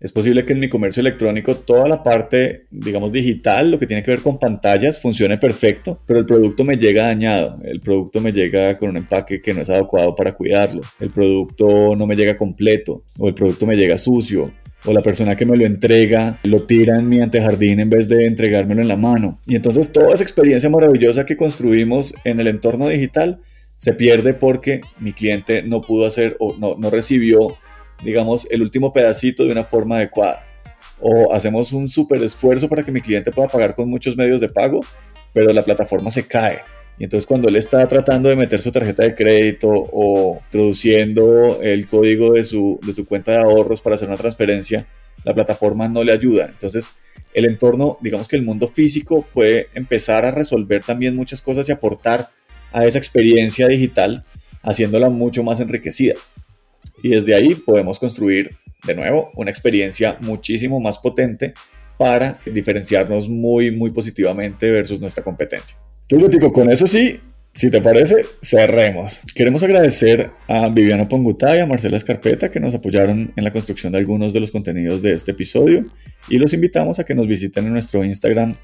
Es 0.00 0.12
posible 0.12 0.44
que 0.44 0.52
en 0.52 0.60
mi 0.60 0.68
comercio 0.68 1.00
electrónico 1.00 1.56
toda 1.56 1.88
la 1.88 2.02
parte, 2.02 2.66
digamos, 2.70 3.10
digital, 3.10 3.70
lo 3.70 3.78
que 3.78 3.86
tiene 3.86 4.02
que 4.02 4.10
ver 4.10 4.20
con 4.20 4.38
pantallas, 4.38 5.00
funcione 5.00 5.38
perfecto, 5.38 6.00
pero 6.04 6.20
el 6.20 6.26
producto 6.26 6.62
me 6.62 6.76
llega 6.76 7.06
dañado, 7.06 7.58
el 7.64 7.80
producto 7.80 8.20
me 8.20 8.32
llega 8.32 8.76
con 8.76 8.90
un 8.90 8.98
empaque 8.98 9.40
que 9.40 9.54
no 9.54 9.62
es 9.62 9.70
adecuado 9.70 10.14
para 10.14 10.32
cuidarlo, 10.32 10.82
el 11.00 11.10
producto 11.10 11.96
no 11.96 12.06
me 12.06 12.16
llega 12.16 12.36
completo, 12.36 13.04
o 13.18 13.28
el 13.28 13.34
producto 13.34 13.64
me 13.64 13.76
llega 13.76 13.96
sucio, 13.96 14.52
o 14.84 14.92
la 14.92 15.00
persona 15.00 15.36
que 15.36 15.46
me 15.46 15.56
lo 15.56 15.64
entrega 15.64 16.38
lo 16.42 16.64
tira 16.64 16.98
en 16.98 17.08
mi 17.08 17.22
antejardín 17.22 17.80
en 17.80 17.88
vez 17.88 18.06
de 18.06 18.26
entregármelo 18.26 18.82
en 18.82 18.88
la 18.88 18.96
mano. 18.96 19.38
Y 19.46 19.56
entonces 19.56 19.90
toda 19.90 20.12
esa 20.12 20.22
experiencia 20.22 20.68
maravillosa 20.68 21.24
que 21.24 21.36
construimos 21.36 22.14
en 22.24 22.40
el 22.40 22.48
entorno 22.48 22.88
digital 22.88 23.40
se 23.84 23.92
pierde 23.92 24.32
porque 24.32 24.80
mi 24.98 25.12
cliente 25.12 25.62
no 25.62 25.82
pudo 25.82 26.06
hacer 26.06 26.38
o 26.40 26.56
no, 26.58 26.74
no 26.78 26.88
recibió, 26.88 27.54
digamos, 28.02 28.48
el 28.50 28.62
último 28.62 28.94
pedacito 28.94 29.44
de 29.44 29.52
una 29.52 29.64
forma 29.64 29.98
adecuada. 29.98 30.42
O 31.02 31.34
hacemos 31.34 31.70
un 31.74 31.90
súper 31.90 32.22
esfuerzo 32.22 32.66
para 32.66 32.82
que 32.82 32.90
mi 32.90 33.02
cliente 33.02 33.30
pueda 33.30 33.46
pagar 33.48 33.74
con 33.74 33.90
muchos 33.90 34.16
medios 34.16 34.40
de 34.40 34.48
pago, 34.48 34.80
pero 35.34 35.52
la 35.52 35.62
plataforma 35.62 36.10
se 36.10 36.26
cae. 36.26 36.62
Y 36.96 37.04
entonces 37.04 37.26
cuando 37.26 37.50
él 37.50 37.56
está 37.56 37.86
tratando 37.86 38.30
de 38.30 38.36
meter 38.36 38.58
su 38.58 38.72
tarjeta 38.72 39.02
de 39.02 39.14
crédito 39.14 39.68
o 39.68 40.40
introduciendo 40.46 41.60
el 41.60 41.86
código 41.86 42.32
de 42.32 42.44
su, 42.44 42.80
de 42.86 42.94
su 42.94 43.04
cuenta 43.04 43.32
de 43.32 43.38
ahorros 43.40 43.82
para 43.82 43.96
hacer 43.96 44.08
una 44.08 44.16
transferencia, 44.16 44.86
la 45.24 45.34
plataforma 45.34 45.88
no 45.88 46.02
le 46.02 46.12
ayuda. 46.12 46.46
Entonces 46.46 46.92
el 47.34 47.44
entorno, 47.44 47.98
digamos 48.00 48.28
que 48.28 48.36
el 48.36 48.42
mundo 48.42 48.66
físico 48.66 49.26
puede 49.34 49.68
empezar 49.74 50.24
a 50.24 50.30
resolver 50.30 50.82
también 50.82 51.14
muchas 51.14 51.42
cosas 51.42 51.68
y 51.68 51.72
aportar 51.72 52.30
a 52.74 52.84
esa 52.84 52.98
experiencia 52.98 53.68
digital, 53.68 54.24
haciéndola 54.62 55.08
mucho 55.08 55.42
más 55.42 55.60
enriquecida. 55.60 56.14
Y 57.02 57.10
desde 57.10 57.34
ahí 57.34 57.54
podemos 57.54 57.98
construir 57.98 58.56
de 58.84 58.94
nuevo 58.94 59.30
una 59.36 59.50
experiencia 59.50 60.18
muchísimo 60.20 60.80
más 60.80 60.98
potente 60.98 61.54
para 61.96 62.40
diferenciarnos 62.44 63.28
muy, 63.28 63.70
muy 63.70 63.90
positivamente 63.90 64.70
versus 64.70 65.00
nuestra 65.00 65.22
competencia. 65.22 65.78
Tú, 66.08 66.18
Lutico, 66.18 66.52
con 66.52 66.70
eso 66.70 66.86
sí, 66.86 67.20
si 67.52 67.70
te 67.70 67.80
parece, 67.80 68.16
cerremos. 68.42 69.22
Queremos 69.32 69.62
agradecer 69.62 70.30
a 70.48 70.68
Viviana 70.68 71.08
Pongutá 71.08 71.56
y 71.56 71.60
a 71.60 71.66
Marcela 71.66 71.96
Escarpeta 71.96 72.50
que 72.50 72.58
nos 72.58 72.74
apoyaron 72.74 73.32
en 73.36 73.44
la 73.44 73.52
construcción 73.52 73.92
de 73.92 73.98
algunos 73.98 74.32
de 74.32 74.40
los 74.40 74.50
contenidos 74.50 75.00
de 75.00 75.12
este 75.12 75.30
episodio 75.30 75.86
y 76.28 76.38
los 76.38 76.52
invitamos 76.52 76.98
a 76.98 77.04
que 77.04 77.14
nos 77.14 77.28
visiten 77.28 77.66
en 77.66 77.72
nuestro 77.72 78.02
Instagram 78.02 78.56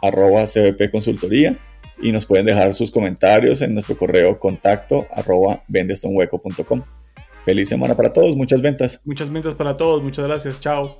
arroba 0.00 0.46
CBP 0.46 0.90
Consultoría 0.90 1.58
y 2.00 2.12
nos 2.12 2.26
pueden 2.26 2.46
dejar 2.46 2.74
sus 2.74 2.90
comentarios 2.90 3.60
en 3.62 3.74
nuestro 3.74 3.96
correo 3.96 4.38
contacto 4.38 5.06
arroba 5.12 5.62
vendestonhueco.com. 5.68 6.82
Feliz 7.44 7.68
semana 7.68 7.96
para 7.96 8.12
todos, 8.12 8.36
muchas 8.36 8.60
ventas. 8.60 9.00
Muchas 9.04 9.30
ventas 9.30 9.54
para 9.54 9.76
todos, 9.76 10.02
muchas 10.02 10.26
gracias, 10.26 10.60
chao. 10.60 10.98